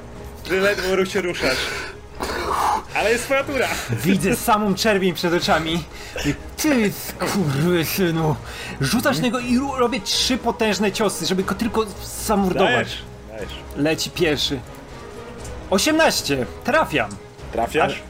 [0.50, 1.56] że ledwo się ruszasz.
[2.94, 3.68] Ale jest twoja tura.
[3.90, 5.84] Widzę samą czerwień przed oczami.
[6.56, 8.36] Ty, kurwy synu.
[8.80, 11.86] Rzucasz niego i robię trzy potężne ciosy, żeby go tylko
[12.26, 12.72] zamordować.
[12.72, 13.52] Dajesz, dajesz.
[13.76, 14.60] Leci pierwszy.
[15.70, 16.46] 18.
[16.64, 17.10] Trafiam.
[17.52, 18.02] Trafiasz?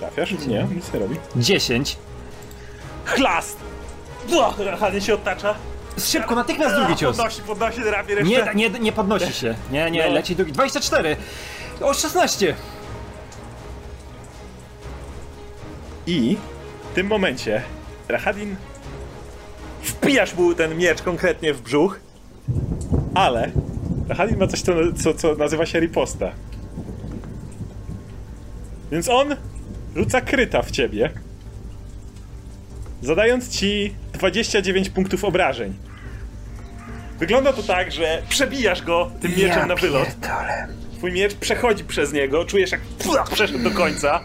[0.00, 0.30] Trafiasz?
[0.46, 1.16] Nie, nic nie robi.
[1.36, 1.96] 10.
[3.06, 3.58] Chlast!
[4.58, 5.54] Rahadin się otacza.
[5.98, 7.16] Szybko, natychmiast drugi cios.
[7.16, 8.54] Podnosi, podnosi rapier jeszcze.
[8.54, 9.54] Nie, nie, nie podnosi się.
[9.70, 10.14] Nie, nie, No.
[10.14, 10.52] leci drugi.
[10.52, 11.16] 24.
[11.80, 12.54] O, 16.
[16.06, 16.36] I
[16.92, 17.62] w tym momencie
[18.08, 18.56] Rahadin
[19.82, 22.00] wpijasz mu ten miecz konkretnie w brzuch,
[23.14, 23.50] ale
[24.08, 26.30] Rahadin ma coś, co, co, co nazywa się riposta.
[28.90, 29.36] Więc on
[29.96, 31.10] rzuca kryta w ciebie,
[33.02, 35.74] zadając ci 29 punktów obrażeń.
[37.18, 40.06] Wygląda to tak, że przebijasz go tym mieczem na wylot.
[40.06, 40.68] pierdolę.
[40.98, 42.80] Twój miecz przechodzi przez niego, czujesz jak
[43.32, 44.20] przeszedł do końca.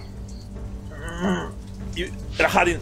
[1.97, 2.05] I
[2.39, 2.77] Rahadin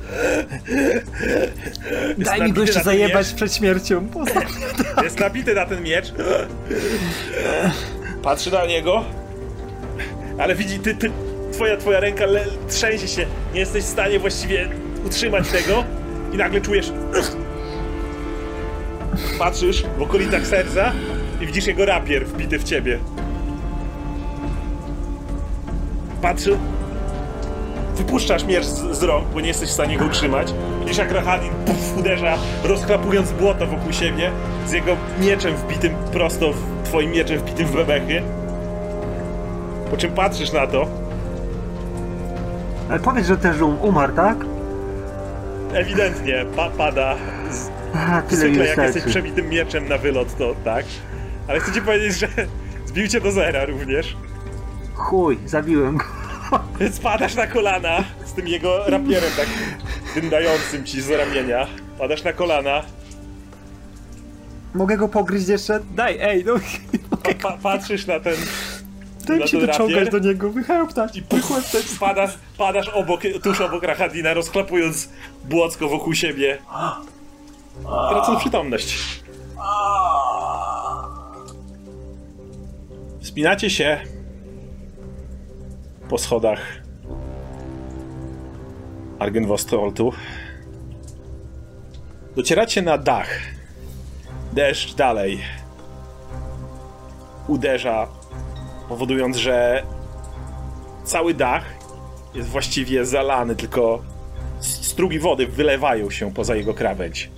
[2.17, 3.35] Daj mi go jeszcze zajebać miecz.
[3.35, 4.07] przed śmiercią.
[4.07, 4.41] Poza...
[5.03, 6.13] jest nabity na ten miecz.
[8.23, 9.05] Patrzy na niego.
[10.39, 11.11] Ale widzi, ty, ty
[11.53, 13.25] twoja, twoja ręka le, trzęsie się.
[13.53, 14.69] Nie jesteś w stanie właściwie
[15.05, 15.83] utrzymać tego.
[16.33, 16.91] I nagle czujesz...
[19.39, 20.91] Patrzysz w okolicach serca
[21.41, 22.99] i widzisz jego rapier wbity w ciebie.
[26.21, 26.57] Patrzy.
[27.95, 30.53] Wypuszczasz miecz z, z rąk, bo nie jesteś w stanie go utrzymać.
[30.79, 34.31] Widzisz jak Rahadin puf, uderza, rozchlapując błoto wokół siebie,
[34.67, 38.21] z jego mieczem wbitym prosto, w, twoim mieczem wbitym w bebechy.
[39.91, 40.87] Po czym patrzysz na to,
[42.89, 44.37] Ale powiedz, że um, umarł, tak?
[45.73, 47.15] Ewidentnie pa, pada
[47.51, 50.85] z, Aha, zwykle jak jesteś przebitym mieczem na wylot, to tak.
[51.47, 52.27] Ale chcę ci powiedzieć, że
[52.89, 54.17] Zbił cię do zera również.
[54.95, 56.05] Chuj, zabiłem go.
[56.91, 59.47] Spadasz na kolana z tym jego rapierem tak
[60.15, 61.67] dyndającym ci z ramienia.
[61.99, 62.83] Padasz na kolana,
[64.73, 65.79] Mogę go pogryźć jeszcze?
[65.95, 66.53] Daj, ej, no.
[67.23, 68.35] pa, pa, patrzysz na ten
[69.37, 70.49] Mi się dociągać do niego.
[70.49, 71.17] Wychałem ptać.
[71.17, 75.09] i pychłem ten spadasz, padasz obok, tuż obok Rahadina, rozklapując
[75.43, 76.57] błocko wokół siebie.
[78.09, 79.19] Tracąc przytomność.
[83.21, 83.99] Wspinacie się
[86.09, 86.59] po schodach
[89.19, 90.13] Argenwostoltu.
[92.35, 93.29] Docieracie na dach.
[94.53, 95.39] Deszcz dalej
[97.47, 98.07] uderza,
[98.89, 99.83] powodując, że
[101.03, 101.63] cały dach
[102.33, 104.01] jest właściwie zalany, tylko
[104.59, 107.29] strugi wody wylewają się poza jego krawędź.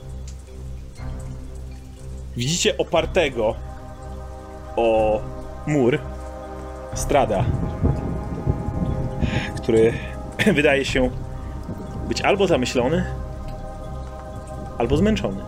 [2.38, 3.56] Widzicie opartego
[4.76, 5.22] o
[5.68, 6.00] mur
[6.94, 7.46] strada,
[9.58, 9.94] który
[10.54, 11.10] wydaje się
[12.08, 13.06] być albo zamyślony,
[14.78, 15.42] albo zmęczony.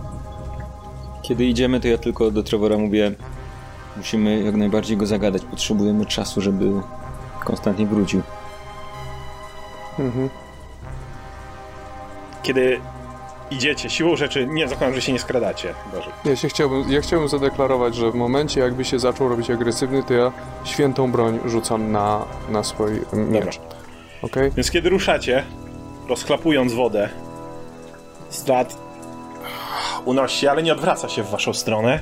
[1.22, 3.12] Kiedy idziemy, to ja tylko do Trevora mówię,
[3.97, 5.45] musimy jak najbardziej go zagadać.
[5.45, 6.71] Potrzebujemy czasu, żeby
[7.45, 8.21] Konstantin wrócił.
[12.43, 12.79] Kiedy
[13.51, 15.73] idziecie, siłą rzeczy, nie zakładam, że się nie skradacie.
[15.93, 16.11] Boże.
[16.25, 20.13] Ja, się chciałbym, ja chciałbym zadeklarować, że w momencie jakby się zaczął robić agresywny, to
[20.13, 20.31] ja
[20.63, 23.59] świętą broń rzucam na, na swój miecz.
[24.21, 24.51] Okej?
[24.51, 25.43] Więc kiedy ruszacie,
[26.09, 27.09] rozchlapując wodę,
[28.29, 28.77] strat
[30.05, 31.99] unosi się, ale nie odwraca się w waszą stronę.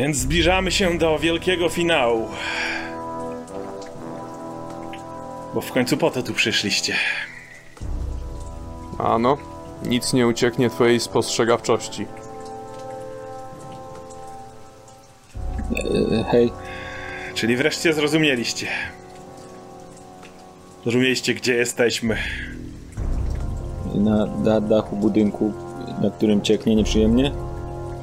[0.00, 2.28] Więc zbliżamy się do wielkiego finału.
[5.54, 6.94] Bo w końcu po to tu przyszliście.
[8.98, 9.38] Ano,
[9.84, 12.06] nic nie ucieknie twojej spostrzegawczości.
[16.18, 16.52] E, hej,
[17.34, 18.66] Czyli wreszcie zrozumieliście.
[20.82, 22.16] Zrozumieliście, gdzie jesteśmy.
[23.94, 25.52] na da, dachu budynku,
[26.02, 27.49] na którym cieknie nieprzyjemnie?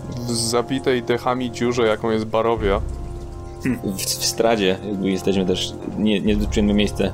[0.09, 2.81] w zabitej dechami dziurze, jaką jest Barowia.
[3.83, 7.11] W, w stradzie jakby jesteśmy też nie, niezbyt przyjemne miejsce.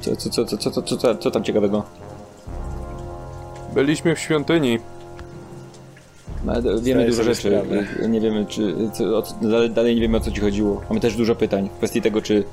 [0.00, 1.82] Co, co, co, co, co, co, co, co tam ciekawego?
[3.74, 4.78] Byliśmy w świątyni.
[6.44, 6.52] No,
[6.82, 7.62] wiemy dużo rzeczy.
[8.08, 8.74] Nie wiemy, czy.
[8.92, 9.22] Co, o,
[9.68, 10.82] dalej nie wiemy o co ci chodziło.
[10.88, 12.44] Mamy też dużo pytań w kwestii tego, czy.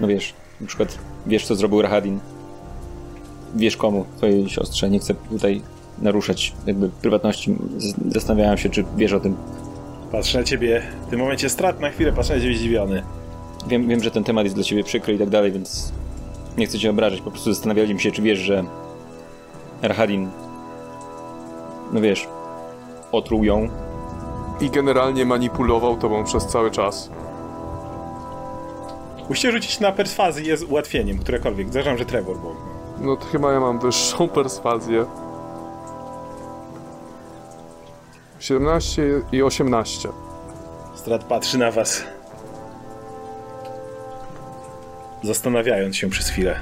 [0.00, 2.20] No wiesz, na przykład wiesz, co zrobił Rahadin.
[3.54, 4.90] Wiesz komu, twojej siostrze.
[4.90, 5.62] Nie chcę tutaj
[5.98, 7.54] naruszać jakby prywatności.
[8.08, 9.36] Zastanawiałem się, czy wiesz o tym.
[10.12, 13.02] Patrzę na ciebie, w tym momencie strat na chwilę, patrzę na ciebie zdziwiony.
[13.66, 15.92] Wiem, wiem, że ten temat jest dla ciebie przykry i tak dalej, więc
[16.58, 17.20] nie chcę cię obrażać.
[17.20, 18.64] Po prostu zastanawialiśmy się, czy wiesz, że
[19.82, 20.28] Rahadin,
[21.92, 22.28] no wiesz,
[23.12, 23.68] otruł ją.
[24.60, 27.10] I generalnie manipulował tobą przez cały czas.
[29.28, 31.68] Musicie rzucić na perswazję z ułatwieniem, którekolwiek.
[31.68, 32.71] Zdarzam, że Trevor, bo...
[33.02, 35.06] No to chyba ja mam wyższą perswazję.
[38.38, 40.08] 17 i 18.
[40.94, 42.02] Strat patrzy na was.
[45.22, 46.60] Zastanawiając się przez chwilę.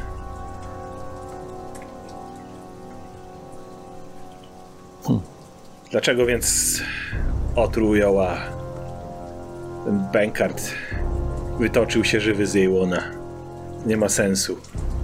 [5.91, 6.81] Dlaczego więc
[7.57, 8.17] otruł ją,
[9.85, 10.63] ten Bankard
[11.59, 13.03] wytoczył się żywy z jej łona?
[13.87, 14.57] Nie ma sensu.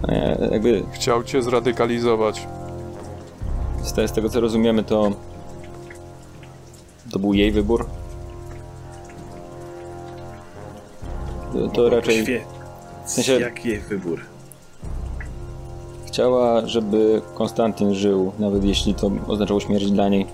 [0.09, 2.47] Ja, jakby Chciał cię zradykalizować.
[3.83, 5.11] z, te, z tego co rozumiemy, to
[7.13, 7.87] to był jej wybór.
[11.53, 12.45] To, to raczej Poświe...
[13.07, 14.21] sensie- Jak jej wybór?
[16.07, 20.27] chciała, żeby Konstantyn żył, nawet jeśli to oznaczało śmierć dla niej.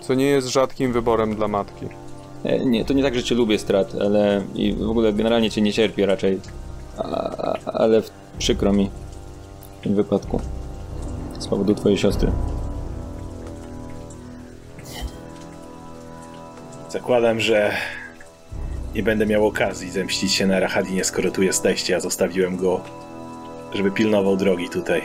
[0.00, 1.86] Co nie jest rzadkim wyborem dla matki.
[2.44, 5.60] E, Nie, to nie tak, że cię lubię strat, ale i w ogóle generalnie cię
[5.62, 6.40] nie cierpię raczej.
[6.98, 8.90] A, a, ale w, przykro mi
[9.80, 10.40] w tym wypadku.
[11.38, 12.32] Z powodu twojej siostry.
[16.90, 17.72] Zakładam, że
[18.94, 22.80] nie będę miał okazji zemścić się na Rahadinie, skoro tu jesteście, a zostawiłem go,
[23.74, 25.02] żeby pilnował drogi tutaj.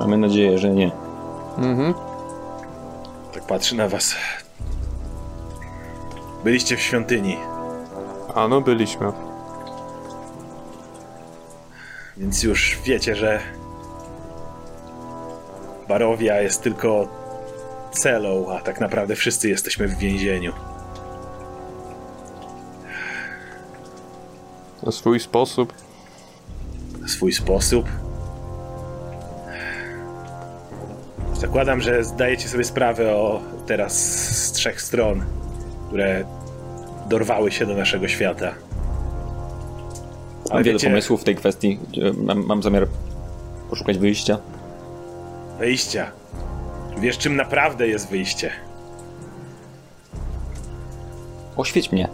[0.00, 0.92] Mamy nadzieję, że nie.
[1.58, 1.94] Mhm.
[3.32, 4.14] Tak patrzy na was.
[6.44, 7.36] Byliście w świątyni,
[8.34, 9.12] Ano, byliśmy.
[12.16, 13.40] więc już wiecie, że
[15.88, 17.08] Barowia jest tylko
[17.92, 20.52] celą, a tak naprawdę wszyscy jesteśmy w więzieniu.
[24.82, 25.72] Na swój sposób.
[27.00, 27.86] Na swój sposób.
[31.34, 33.92] Zakładam, że zdajecie sobie sprawę o teraz
[34.36, 35.24] z trzech stron,
[35.88, 36.24] które
[37.08, 38.54] dorwały się do naszego świata.
[40.50, 41.78] Mam wiele pomysłów w tej kwestii.
[42.16, 42.86] Mam, mam zamiar
[43.70, 44.38] poszukać wyjścia.
[45.58, 46.10] Wyjścia.
[46.98, 48.50] Wiesz, czym naprawdę jest wyjście?
[51.56, 52.08] Oświeć mnie.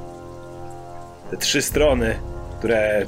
[1.31, 2.17] Te trzy strony,
[2.59, 3.07] które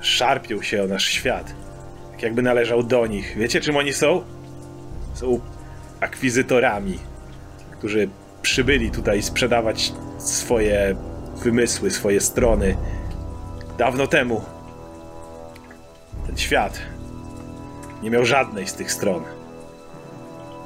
[0.00, 1.54] szarpią się o nasz świat.
[2.12, 3.36] Tak jakby należał do nich.
[3.36, 4.22] Wiecie, czym oni są?
[5.14, 5.40] Są
[6.00, 6.98] akwizytorami,
[7.78, 8.08] którzy
[8.44, 10.96] przybyli tutaj sprzedawać swoje
[11.36, 12.76] wymysły, swoje strony.
[13.78, 14.42] Dawno temu
[16.26, 16.78] ten świat
[18.02, 19.22] nie miał żadnej z tych stron.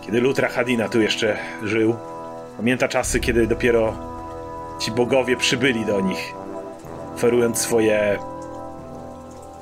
[0.07, 1.97] Kiedy Lutra Hadina tu jeszcze żył,
[2.57, 3.99] pamięta czasy, kiedy dopiero
[4.79, 6.35] ci bogowie przybyli do nich,
[7.15, 8.19] oferując swoje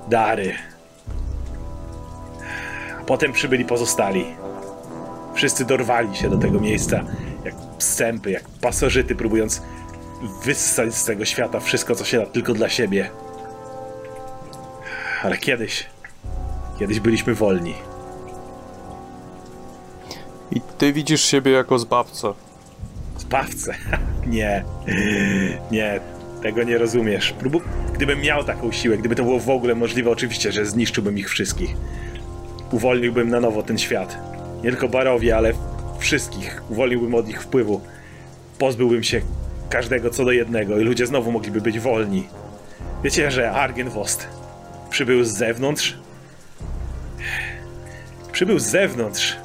[0.09, 0.55] dary.
[3.01, 4.25] A potem przybyli pozostali.
[5.35, 7.05] Wszyscy dorwali się do tego miejsca
[7.77, 9.63] jak psępy, jak pasożyty, próbując
[10.45, 13.11] wyssać z tego świata wszystko, co się da tylko dla siebie.
[15.23, 15.87] Ale kiedyś,
[16.79, 17.75] kiedyś byliśmy wolni.
[20.53, 22.33] I ty widzisz siebie jako zbawcę.
[23.19, 23.75] Zbawcę?
[24.27, 24.65] nie.
[25.71, 26.01] Nie,
[26.43, 27.33] tego nie rozumiesz.
[27.33, 27.61] Próbu...
[27.95, 31.77] Gdybym miał taką siłę, gdyby to było w ogóle możliwe, oczywiście, że zniszczyłbym ich wszystkich.
[32.73, 34.19] Uwolniłbym na nowo ten świat.
[34.65, 35.53] Nie tylko barowie, ale
[36.07, 36.63] wszystkich.
[36.69, 37.81] Uwolniłbym od ich wpływu.
[38.59, 39.21] Pozbyłbym się
[39.71, 42.29] każdego co do jednego i ludzie znowu mogliby być wolni.
[43.05, 44.29] Wiecie, że Argenvost
[44.91, 45.99] przybył z zewnątrz?
[48.33, 49.37] Przybył z zewnątrz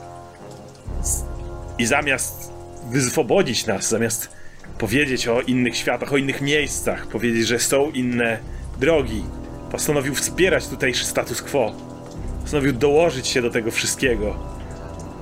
[1.77, 2.53] i zamiast
[2.91, 4.29] wyswobodzić nas, zamiast
[4.77, 8.37] powiedzieć o innych światach, o innych miejscach, powiedzieć, że są inne
[8.79, 9.23] drogi,
[9.71, 11.73] postanowił wspierać tutejszy status quo.
[12.41, 14.39] Postanowił dołożyć się do tego wszystkiego.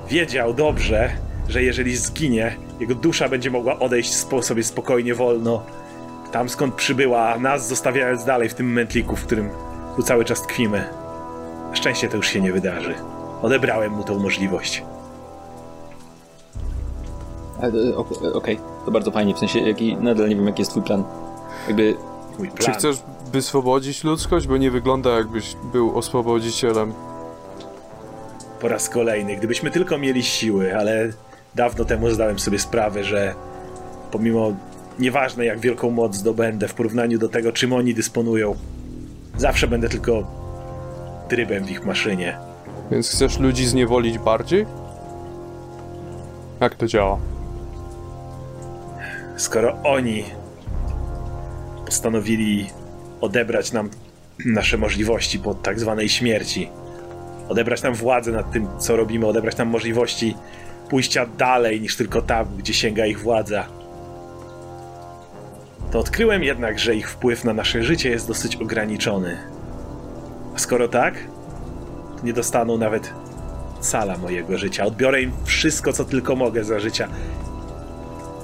[0.10, 5.64] Wiedział dobrze, że jeżeli zginie, jego dusza będzie mogła odejść sobie spokojnie, wolno,
[6.32, 9.50] tam skąd przybyła, a nas zostawiając dalej w tym mętliku, w którym
[9.96, 10.90] tu cały czas tkwimy.
[11.70, 12.96] Na szczęście to już się nie wydarzy.
[13.42, 14.84] Odebrałem mu tą możliwość.
[17.64, 20.84] E, okej, okay, to bardzo fajnie, w sensie jaki, nadal nie wiem jaki jest twój
[20.84, 21.04] plan.
[21.68, 21.96] Jakby...
[22.40, 22.66] Mój plan.
[22.66, 22.98] Czy chcesz
[23.32, 24.48] wyswobodzić ludzkość?
[24.48, 26.94] Bo nie wygląda jakbyś był oswobodzicielem.
[28.62, 31.10] Po raz kolejny, gdybyśmy tylko mieli siły, ale
[31.56, 33.36] dawno temu zdałem sobie sprawę, że
[34.12, 34.54] pomimo
[35.00, 38.56] nieważne jak wielką moc zdobędę w porównaniu do tego, czym oni dysponują,
[39.38, 40.28] zawsze będę tylko
[41.28, 42.38] trybem w ich maszynie.
[42.92, 44.66] Więc chcesz ludzi zniewolić bardziej?
[46.60, 47.20] Jak to działa?
[49.40, 50.24] skoro oni
[51.86, 52.70] postanowili
[53.22, 53.90] odebrać nam
[54.46, 56.70] nasze możliwości po tak zwanej śmierci,
[57.50, 60.36] odebrać nam władzę nad tym, co robimy, odebrać nam możliwości
[60.90, 63.66] pójścia dalej niż tylko tam, gdzie sięga ich władza.
[65.92, 69.38] To odkryłem jednak, że ich wpływ na nasze życie jest dosyć ograniczony.
[70.56, 71.14] A skoro tak,
[72.18, 73.14] to nie dostaną nawet
[73.80, 74.86] cala mojego życia.
[74.86, 77.08] Odbiorę im wszystko, co tylko mogę za życia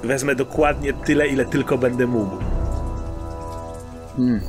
[0.06, 2.36] wezmę dokładnie tyle, ile tylko będę mógł.
[4.16, 4.40] Hmm.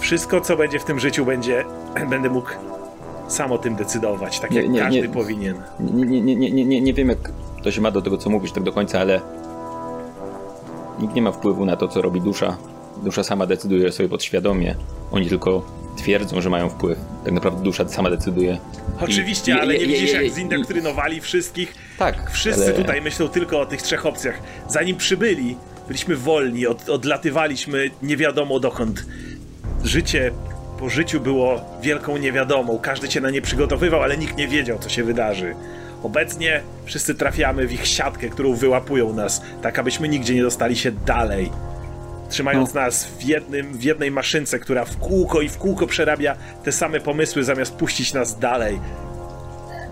[0.00, 1.64] Wszystko, co będzie w tym życiu, będzie,
[2.10, 2.50] będę mógł
[3.32, 5.54] sam o tym decydować, tak nie, jak nie, każdy nie, powinien.
[5.80, 7.32] Nie, nie, nie, nie, nie, nie wiem, jak
[7.64, 9.20] to się ma do tego, co mówisz tak do końca, ale
[11.00, 12.56] nikt nie ma wpływu na to, co robi dusza.
[13.04, 14.74] Dusza sama decyduje sobie podświadomie.
[15.12, 15.66] Oni tylko
[15.96, 16.98] twierdzą, że mają wpływ.
[17.24, 18.58] Tak naprawdę dusza sama decyduje.
[19.00, 21.74] Oczywiście, I, ale nie widzisz, jak zindoktrynowali wszystkich?
[21.98, 22.30] Tak.
[22.30, 22.72] Wszyscy ale...
[22.72, 24.40] tutaj myślą tylko o tych trzech opcjach.
[24.68, 25.56] Zanim przybyli,
[25.86, 29.06] byliśmy wolni, od, odlatywaliśmy nie wiadomo dokąd.
[29.84, 30.32] Życie
[30.80, 32.78] po życiu było wielką niewiadomą.
[32.78, 35.54] Każdy cię na nie przygotowywał, ale nikt nie wiedział, co się wydarzy.
[36.02, 40.92] Obecnie wszyscy trafiamy w ich siatkę, którą wyłapują nas, tak abyśmy nigdzie nie dostali się
[40.92, 41.50] dalej
[42.30, 42.80] trzymając no.
[42.80, 47.00] nas w, jednym, w jednej maszynce, która w kółko i w kółko przerabia te same
[47.00, 48.80] pomysły, zamiast puścić nas dalej.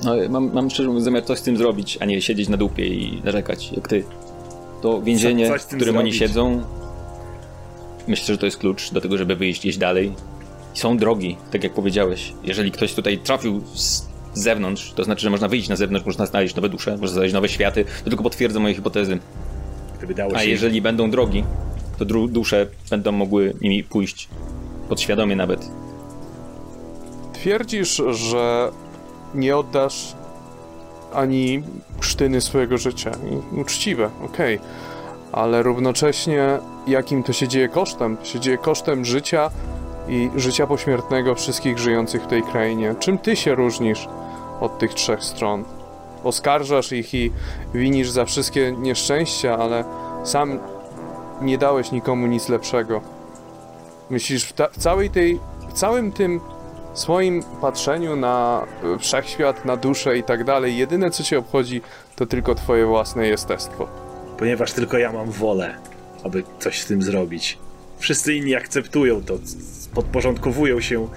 [0.05, 2.87] No, mam, mam szczerze mówiąc zamiar coś z tym zrobić, a nie siedzieć na dupie
[2.87, 4.05] i narzekać, jak ty.
[4.83, 6.01] To więzienie, w którym zrobić.
[6.01, 6.63] oni siedzą,
[8.09, 10.13] myślę, że to jest klucz do tego, żeby wyjść gdzieś dalej.
[10.79, 12.33] Są drogi, tak jak powiedziałeś.
[12.43, 16.55] Jeżeli ktoś tutaj trafił z zewnątrz, to znaczy, że można wyjść na zewnątrz, można znaleźć
[16.55, 17.85] nowe dusze, można znaleźć nowe światy.
[18.05, 19.19] To tylko potwierdza moje hipotezy.
[20.35, 21.45] A jeżeli będą drogi,
[21.99, 24.29] to dusze będą mogły nimi pójść
[24.89, 25.71] podświadomie nawet.
[27.33, 28.71] Twierdzisz, że
[29.35, 30.15] nie oddasz
[31.15, 31.63] ani
[32.01, 33.11] sztyny swojego życia.
[33.57, 34.57] Uczciwe, okej.
[34.57, 34.69] Okay.
[35.33, 38.17] Ale równocześnie jakim to się dzieje kosztem?
[38.17, 39.51] To się dzieje kosztem życia
[40.09, 42.95] i życia pośmiertnego wszystkich żyjących w tej krainie.
[42.99, 44.09] Czym ty się różnisz
[44.61, 45.65] od tych trzech stron?
[46.25, 47.33] Oskarżasz ich i
[47.75, 49.85] winisz za wszystkie nieszczęścia, ale
[50.25, 50.59] sam
[51.41, 53.01] nie dałeś nikomu nic lepszego.
[54.11, 56.41] Myślisz, w, ta, w całej tej, w całym tym
[56.95, 61.83] swoim patrzeniu na e, wszechświat, na duszę i tak dalej, jedyne co cię obchodzi,
[62.17, 63.89] to tylko twoje własne jestestwo.
[64.39, 65.75] Ponieważ tylko ja mam wolę,
[66.25, 67.59] aby coś z tym zrobić.
[67.99, 69.39] Wszyscy inni akceptują to,
[69.95, 71.09] podporządkowują się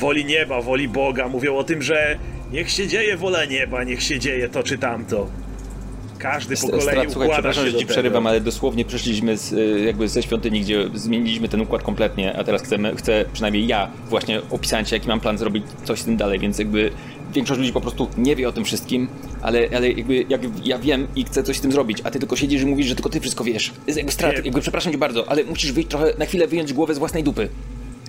[0.00, 2.18] woli nieba, woli Boga, mówią o tym, że
[2.52, 5.26] niech się dzieje wola nieba, niech się dzieje to czy tamto.
[6.18, 9.80] Każdy po kolei Strat, słuchaj, układa się że ci przerywam, ale dosłownie przeszliśmy z, y,
[9.86, 14.42] jakby ze świątyni, gdzie zmieniliśmy ten układ kompletnie, a teraz chcemy, chcę, przynajmniej ja właśnie
[14.50, 16.90] opisałem ci, jaki mam plan zrobić coś z tym dalej, więc jakby
[17.32, 19.08] większość ludzi po prostu nie wie o tym wszystkim,
[19.46, 22.36] ale, ale jakby jak ja wiem i chcę coś z tym zrobić, a ty tylko
[22.36, 23.72] siedzisz i mówisz, że tylko ty wszystko wiesz.
[23.86, 26.94] Jest jakby strat, jakby przepraszam cię bardzo, ale musisz wyjść trochę, na chwilę wyjąć głowę
[26.94, 27.48] z własnej dupy.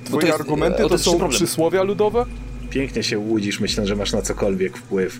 [0.03, 1.31] Bo Twoje jest- argumenty to, jest są problem.
[1.31, 2.25] przysłowia ludowe?
[2.69, 5.19] Pięknie się łudzisz, myślę, że masz na cokolwiek wpływ.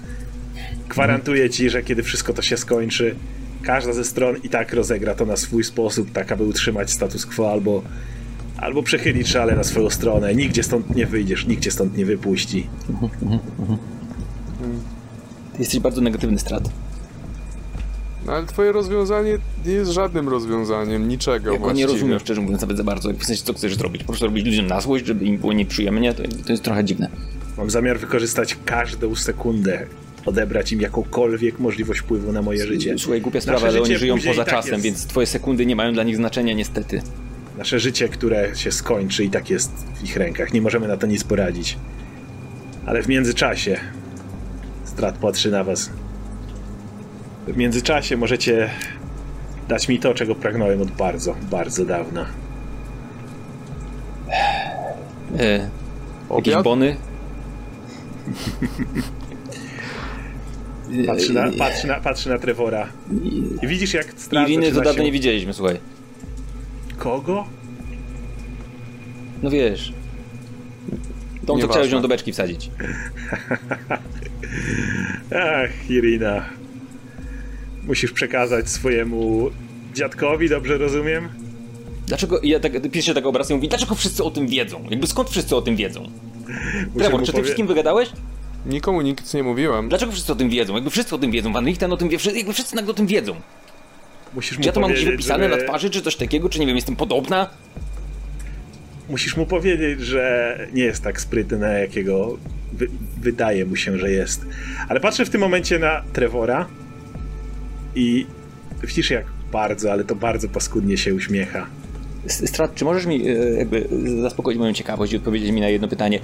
[0.89, 3.15] Gwarantuję ci, że kiedy wszystko to się skończy,
[3.63, 7.51] każda ze stron i tak rozegra to na swój sposób, tak aby utrzymać status quo
[7.51, 7.83] albo,
[8.57, 10.35] albo przechylić szale na swoją stronę.
[10.35, 12.67] Nigdzie stąd nie wyjdziesz, nikt cię stąd nie wypuści.
[15.57, 16.63] Ty jesteś bardzo negatywny strat.
[18.25, 21.87] No ale twoje rozwiązanie nie jest żadnym rozwiązaniem, niczego Ja go nie właściwie.
[21.87, 23.09] rozumiem, szczerze mówiąc, nawet za bardzo.
[23.09, 24.01] Jak w sensie, co chcesz zrobić?
[24.03, 26.13] Po prostu robić ludziom na złość, żeby im było nieprzyjemnie?
[26.13, 27.09] To, to jest trochę dziwne.
[27.57, 29.87] Mam zamiar wykorzystać każdą sekundę,
[30.25, 32.95] odebrać im jakąkolwiek możliwość wpływu na moje życie.
[32.97, 35.05] Słuchaj, głupia Nasze sprawa, ale oni życie żyją później poza i tak czasem, jest- więc
[35.05, 37.01] twoje sekundy nie mają dla nich znaczenia niestety.
[37.57, 40.53] Nasze życie, które się skończy i tak jest w ich rękach.
[40.53, 41.77] Nie możemy na to nic poradzić.
[42.85, 43.79] Ale w międzyczasie
[44.97, 45.89] Strat patrzy na was.
[47.47, 48.69] W międzyczasie możecie
[49.67, 52.25] dać mi to, czego pragnąłem od bardzo, bardzo dawna.
[55.39, 55.69] E,
[56.35, 56.95] jakieś bony?
[61.07, 62.87] Patrzy na, patrzy na, patrzy na Trevora.
[63.63, 65.03] I widzisz, jak Strat Iriny to dawno się...
[65.03, 65.79] nie widzieliśmy, słuchaj.
[66.97, 67.45] Kogo?
[69.43, 69.93] No wiesz.
[71.47, 71.73] Tą, co Nieważne.
[71.73, 72.69] chciałeś ją do beczki wsadzić.
[75.35, 76.45] Ach, Irina.
[77.83, 79.49] Musisz przekazać swojemu
[79.93, 81.29] dziadkowi, dobrze rozumiem?
[82.07, 82.71] Dlaczego, ja tak,
[83.01, 84.83] się tak obraz i mówi, dlaczego wszyscy o tym wiedzą?
[84.89, 86.09] Jakby skąd wszyscy o tym wiedzą?
[86.97, 88.09] Trevor, czy ty powie- wszystkim wygadałeś?
[88.65, 89.89] Nikomu nic nie mówiłem.
[89.89, 90.73] Dlaczego wszyscy o tym wiedzą?
[90.75, 93.07] Jakby wszyscy o tym wiedzą, Van Richten o tym wie, jakby wszyscy nagle o tym
[93.07, 93.35] wiedzą.
[94.35, 96.59] Musisz mu Czy ja to mam gdzieś wypisane żeby- na twarzy, czy coś takiego, czy
[96.59, 97.49] nie wiem, jestem podobna?
[99.09, 102.37] Musisz mu powiedzieć, że nie jest tak sprytny, jakiego
[102.73, 102.87] wy-
[103.21, 104.45] wydaje mu się, że jest.
[104.89, 106.67] Ale patrzę w tym momencie na Trevora
[107.95, 108.25] i
[108.83, 111.67] widzisz jak bardzo, ale to bardzo paskudnie się uśmiecha.
[112.27, 113.87] Strat, czy możesz mi e, jakby
[114.21, 116.19] zaspokoić moją ciekawość i odpowiedzieć mi na jedno pytanie?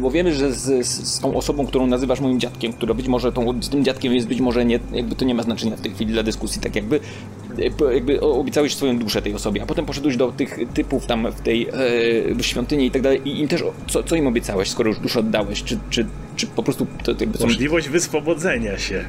[0.00, 3.62] Bo wiemy, że z, z, tą osobą, którą nazywasz moim dziadkiem, która być może tą,
[3.62, 6.12] z tym dziadkiem jest być może nie, jakby to nie ma znaczenia w tej chwili
[6.12, 7.00] dla dyskusji, tak jakby,
[7.92, 11.68] jakby obiecałeś swoją duszę tej osobie, a potem poszedłeś do tych typów tam w tej
[12.38, 15.20] e, świątyni i tak dalej i im też, co, co im obiecałeś, skoro już duszę
[15.20, 15.62] oddałeś?
[15.62, 16.06] Czy, czy,
[16.36, 17.44] czy po prostu to jakby są...
[17.44, 19.04] Możliwość wyswobodzenia się.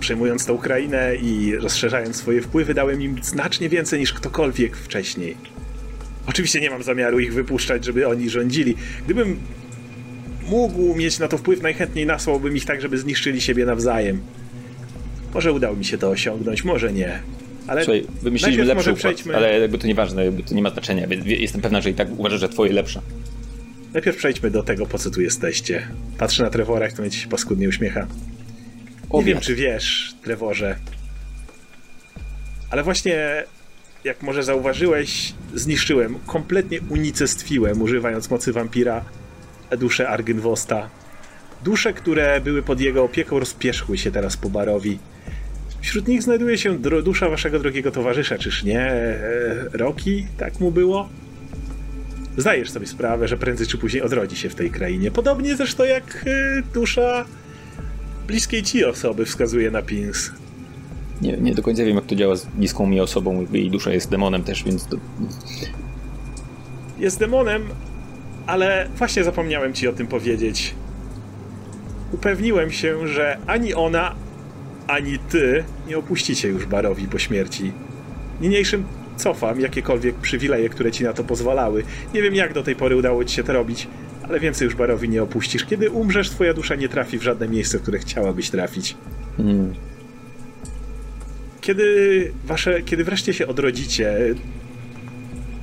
[0.00, 5.36] Przejmując tę Ukrainę i rozszerzając swoje wpływy, dałem im znacznie więcej niż ktokolwiek wcześniej.
[6.26, 8.74] Oczywiście nie mam zamiaru ich wypuszczać, żeby oni rządzili.
[9.04, 9.40] Gdybym
[10.48, 14.20] mógł mieć na to wpływ, najchętniej nasłałbym ich tak, żeby zniszczyli siebie nawzajem.
[15.34, 17.18] Może udało mi się to osiągnąć, może nie.
[17.66, 21.06] Ale Słuchaj, wymyśliliśmy lepszy układ, przejdźmy, ale jakby to nieważne, jakby to nie ma znaczenia,
[21.06, 23.00] więc jestem pewna, że i tak uważasz, że twoje lepsze.
[23.92, 25.88] najpierw przejdźmy do tego, po co tu jesteście.
[26.18, 28.06] Patrzę na Trevora, jak to mnie ci się paskudnie uśmiecha.
[29.14, 30.76] Nie wiem, czy wiesz, Trevorze,
[32.70, 33.44] ale właśnie,
[34.04, 39.04] jak może zauważyłeś, zniszczyłem, kompletnie unicestwiłem, używając mocy wampira,
[39.78, 40.90] dusze Argynwosta.
[41.64, 44.98] Dusze, które były pod jego opieką, rozpierzchły się teraz po barowi.
[45.80, 48.80] Wśród nich znajduje się dusza waszego drogiego towarzysza, czyż nie?
[48.80, 51.08] E, Roki, tak mu było?
[52.36, 55.10] Zdajesz sobie sprawę, że prędzej czy później odrodzi się w tej krainie.
[55.10, 57.24] Podobnie zresztą jak e, dusza
[58.26, 60.30] bliskiej ci osoby wskazuje na Pins.
[61.22, 64.10] Nie, nie do końca wiem, jak to działa z bliską mi osobą, jej dusza jest
[64.10, 64.96] demonem też, więc to...
[66.98, 67.62] Jest demonem,
[68.46, 70.74] ale właśnie zapomniałem ci o tym powiedzieć.
[72.12, 74.14] Upewniłem się, że ani ona,
[74.86, 77.72] ani ty nie opuścicie już barowi po śmierci.
[78.40, 78.84] Niniejszym
[79.16, 81.84] cofam jakiekolwiek przywileje, które ci na to pozwalały.
[82.14, 83.88] Nie wiem, jak do tej pory udało ci się to robić,
[84.28, 85.64] ale więcej już barowi nie opuścisz.
[85.64, 88.96] Kiedy umrzesz, twoja dusza nie trafi w żadne miejsce, w które chciałabyś trafić.
[89.38, 89.74] Mm.
[91.62, 94.14] Kiedy wasze, kiedy wreszcie się odrodzicie,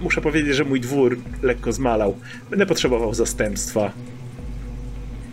[0.02, 2.18] muszę powiedzieć, że mój dwór lekko zmalał.
[2.50, 3.92] Będę potrzebował zastępstwa.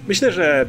[0.09, 0.67] Myślę, że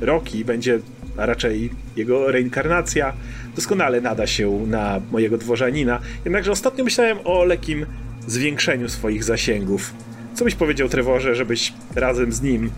[0.00, 0.78] Rocky będzie,
[1.16, 3.12] a raczej jego reinkarnacja,
[3.56, 6.00] doskonale nada się na mojego dworzanina.
[6.24, 7.86] Jednakże ostatnio myślałem o lekkim
[8.26, 9.94] zwiększeniu swoich zasięgów.
[10.34, 12.70] Co byś powiedział, Trevorze, żebyś razem z nim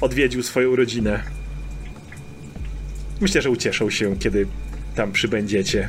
[0.00, 1.22] odwiedził swoją rodzinę?
[3.20, 4.46] Myślę, że ucieszą się, kiedy
[4.96, 5.88] tam przybędziecie.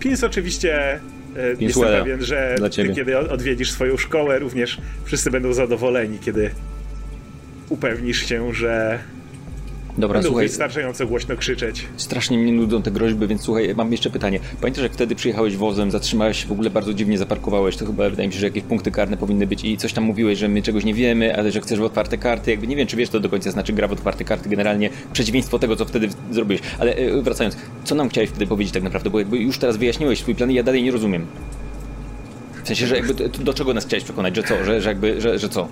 [0.00, 1.00] Pins oczywiście e,
[1.60, 6.50] jestem pewien, że ty, kiedy odwiedzisz swoją szkołę, również wszyscy będą zadowoleni, kiedy
[7.68, 8.98] upewnisz się, że
[10.00, 10.48] Dobra, Będą słuchaj.
[10.48, 11.86] wystarczająco głośno krzyczeć.
[11.96, 14.40] Strasznie mnie nudzą te groźby, więc słuchaj, mam jeszcze pytanie.
[14.60, 18.28] Pamiętasz, jak wtedy przyjechałeś wozem, zatrzymałeś się, w ogóle bardzo dziwnie zaparkowałeś, to chyba wydaje
[18.28, 20.84] mi się, że jakieś punkty karne powinny być i coś tam mówiłeś, że my czegoś
[20.84, 22.50] nie wiemy, ale że chcesz w otwarte karty.
[22.50, 25.58] Jakby nie wiem, czy wiesz, to do końca znaczy gra w otwarte karty, generalnie przeciwieństwo
[25.58, 26.60] tego, co wtedy zrobiłeś.
[26.78, 30.18] Ale e, wracając, co nam chciałeś wtedy powiedzieć tak naprawdę, bo jakby już teraz wyjaśniłeś
[30.18, 31.26] swój plan i ja dalej nie rozumiem.
[32.64, 35.38] W sensie, że jakby do czego nas chciałeś przekonać, że co, że, że jakby, że,
[35.38, 35.68] że co?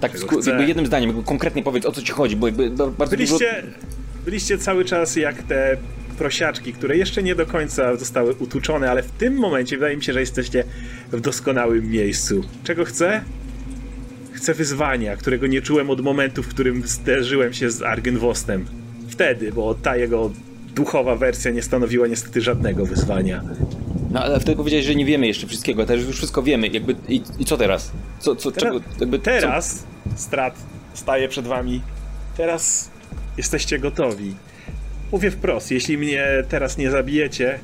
[0.00, 0.12] Tak,
[0.46, 3.74] jakby jednym zdaniem, jakby konkretnie powiedz o co ci chodzi, bo jakby bardzo byliście, dużo...
[4.24, 5.76] byliście cały czas jak te
[6.18, 10.12] prosiaczki, które jeszcze nie do końca zostały utuczone, ale w tym momencie wydaje mi się,
[10.12, 10.64] że jesteście
[11.12, 12.44] w doskonałym miejscu.
[12.64, 13.20] Czego chcę?
[14.32, 18.66] Chcę wyzwania, którego nie czułem od momentu, w którym zderzyłem się z Argenwostem.
[19.08, 20.32] Wtedy, bo ta jego
[20.74, 23.42] duchowa wersja nie stanowiła niestety żadnego wyzwania.
[24.10, 26.68] No ale wtedy powiedziałeś, że nie wiemy jeszcze wszystkiego, teraz już wszystko wiemy.
[26.68, 27.92] Jakby, i, i co teraz?
[28.18, 30.18] Co, co, teraz, czego, jakby, teraz co?
[30.22, 30.54] strat
[30.94, 31.80] staje przed wami.
[32.36, 32.90] Teraz
[33.36, 34.34] jesteście gotowi.
[35.12, 37.58] Mówię wprost, jeśli mnie teraz nie zabijecie,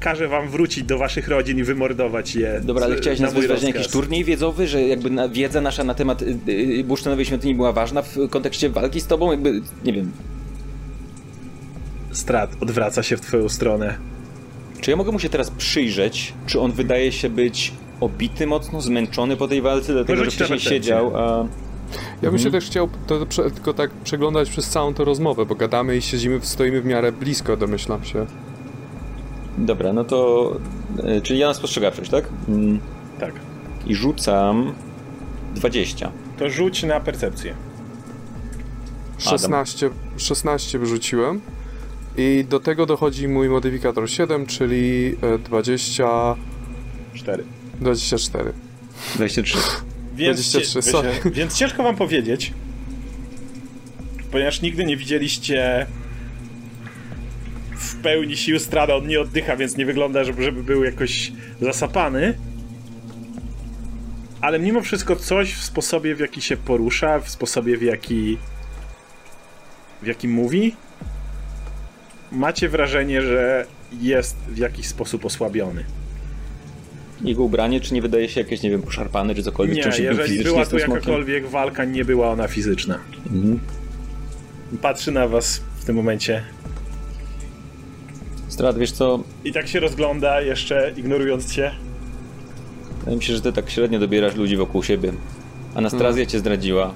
[0.00, 2.60] każę wam wrócić do waszych rodzin i wymordować je.
[2.64, 5.94] Dobra, ale chciałeś nas wezwać na jakiś turniej wiedzowy, że jakby na, wiedza nasza na
[5.94, 9.30] temat y, y, bursztynowej świątyni była ważna w kontekście walki z tobą?
[9.30, 10.12] Jakby, nie wiem.
[12.12, 14.11] Strat odwraca się w twoją stronę.
[14.82, 19.36] Czy ja mogę mu się teraz przyjrzeć, czy on wydaje się być obity mocno, zmęczony
[19.36, 21.46] po tej walce, dlatego że wcześniej siedział, a...
[22.22, 22.52] Ja bym się mhm.
[22.52, 26.40] też chciał to, to, tylko tak przeglądać przez całą tę rozmowę, bo gadamy i siedzimy,
[26.42, 28.26] stoimy w miarę blisko, domyślam się.
[29.58, 30.50] Dobra, no to...
[31.04, 32.28] E, czyli ja na spostrzegawczość, tak?
[32.48, 32.80] Mm.
[33.20, 33.34] Tak.
[33.86, 34.72] I rzucam
[35.54, 36.12] 20.
[36.38, 37.54] To rzuć na percepcję.
[39.18, 41.40] 16, 16 wyrzuciłem.
[42.16, 47.44] I do tego dochodzi mój modyfikator 7, czyli 24.
[47.80, 48.52] 24.
[49.14, 49.58] 23.
[50.14, 51.10] Więc, 23, sorry.
[51.34, 52.52] więc ciężko wam powiedzieć,
[54.30, 55.86] ponieważ nigdy nie widzieliście
[57.76, 62.38] w pełni sił strada, on nie oddycha, więc nie wygląda, żeby, żeby był jakoś zasapany.
[64.40, 68.38] Ale mimo wszystko coś w sposobie, w jaki się porusza, w sposobie, w jaki
[70.02, 70.76] w jaki mówi,
[72.32, 73.66] macie wrażenie, że
[74.00, 75.84] jest w jakiś sposób osłabiony.
[77.24, 79.76] Jego ubranie, czy nie wydaje się jakieś, nie wiem, poszarpane, czy cokolwiek?
[79.76, 82.98] Nie, czy jeżeli była tu jakakolwiek walka, nie była ona fizyczna.
[83.26, 83.60] Mhm.
[84.82, 86.42] Patrzy na was w tym momencie.
[88.48, 89.22] Strat, wiesz co?
[89.44, 91.70] I tak się rozgląda, jeszcze ignorując cię.
[92.98, 95.12] Wydaje mi się, że ty tak średnio dobierasz ludzi wokół siebie.
[95.74, 96.26] Anastrazja hmm.
[96.26, 96.94] cię zdradziła.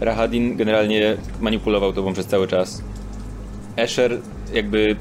[0.00, 2.82] Rahadin generalnie manipulował tobą przez cały czas.
[3.76, 4.18] Escher
[4.52, 4.96] jakby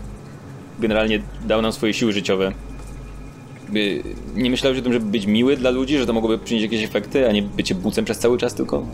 [0.79, 2.51] generalnie dał nam swoje siły życiowe.
[3.63, 4.03] Jakby
[4.35, 7.29] nie myślałeś o tym, żeby być miły dla ludzi, że to mogłoby przynieść jakieś efekty,
[7.29, 8.85] a nie bycie bucem przez cały czas tylko?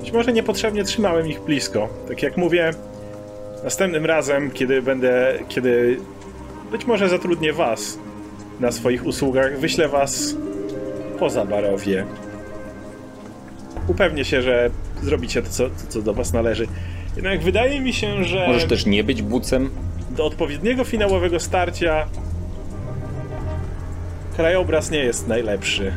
[0.00, 1.88] Być może niepotrzebnie trzymałem ich blisko.
[2.08, 2.70] Tak jak mówię,
[3.64, 5.96] następnym razem, kiedy będę, kiedy
[6.72, 7.98] być może zatrudnię was
[8.60, 10.34] na swoich usługach, wyślę was
[11.18, 12.06] poza Barowie.
[13.88, 14.70] Upewnię się, że
[15.02, 16.66] zrobicie to, co, to, co do was należy.
[17.16, 18.46] Jednak wydaje mi się, że.
[18.46, 19.70] Możesz też nie być bucem.
[20.10, 22.06] Do odpowiedniego finałowego starcia
[24.36, 25.92] krajobraz nie jest najlepszy.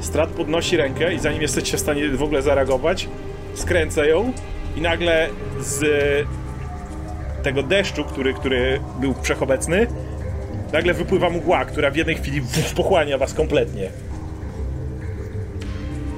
[0.00, 3.08] Strat podnosi rękę i zanim jesteście w stanie w ogóle zareagować,
[3.54, 4.32] skręca ją
[4.76, 5.28] i nagle
[5.60, 5.84] z
[7.42, 9.86] tego deszczu, który, który był wszechobecny,
[10.72, 12.42] nagle wypływa mgła, która w jednej chwili
[12.76, 13.90] pochłania was kompletnie.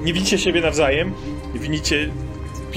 [0.03, 1.13] Nie widzicie siebie nawzajem,
[1.55, 2.09] widzicie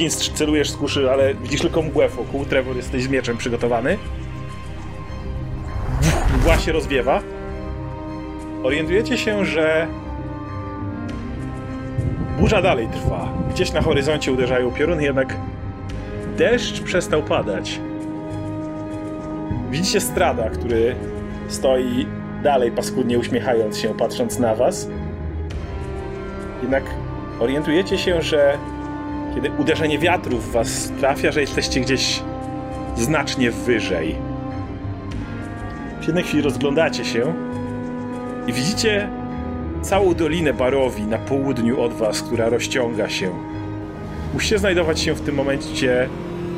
[0.00, 2.44] Pinstrz, celujesz z kuszy, ale widzisz tylko mgłę wokół.
[2.44, 3.98] Trevor, jesteś z mieczem przygotowany.
[6.38, 7.22] Mgła się rozwiewa.
[8.62, 9.86] Orientujecie się, że
[12.38, 13.28] burza dalej trwa.
[13.50, 15.36] Gdzieś na horyzoncie uderzają pioruny, jednak
[16.36, 17.80] deszcz przestał padać.
[19.70, 20.96] Widzicie strada, który
[21.48, 22.06] stoi
[22.42, 24.88] dalej paskudnie uśmiechając się, patrząc na was.
[26.62, 26.84] Jednak
[27.40, 28.58] orientujecie się, że
[29.34, 32.22] kiedy uderzenie wiatru w was trafia, że jesteście gdzieś
[32.96, 34.16] znacznie wyżej.
[36.00, 37.34] W jednej chwili rozglądacie się
[38.46, 39.08] I widzicie
[39.82, 43.30] całą dolinę Barowi na południu od was, która rozciąga się.
[44.34, 46.08] Musicie znajdować się w tym momencie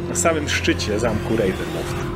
[0.09, 2.12] na samym szczycie zamku Ravenloft.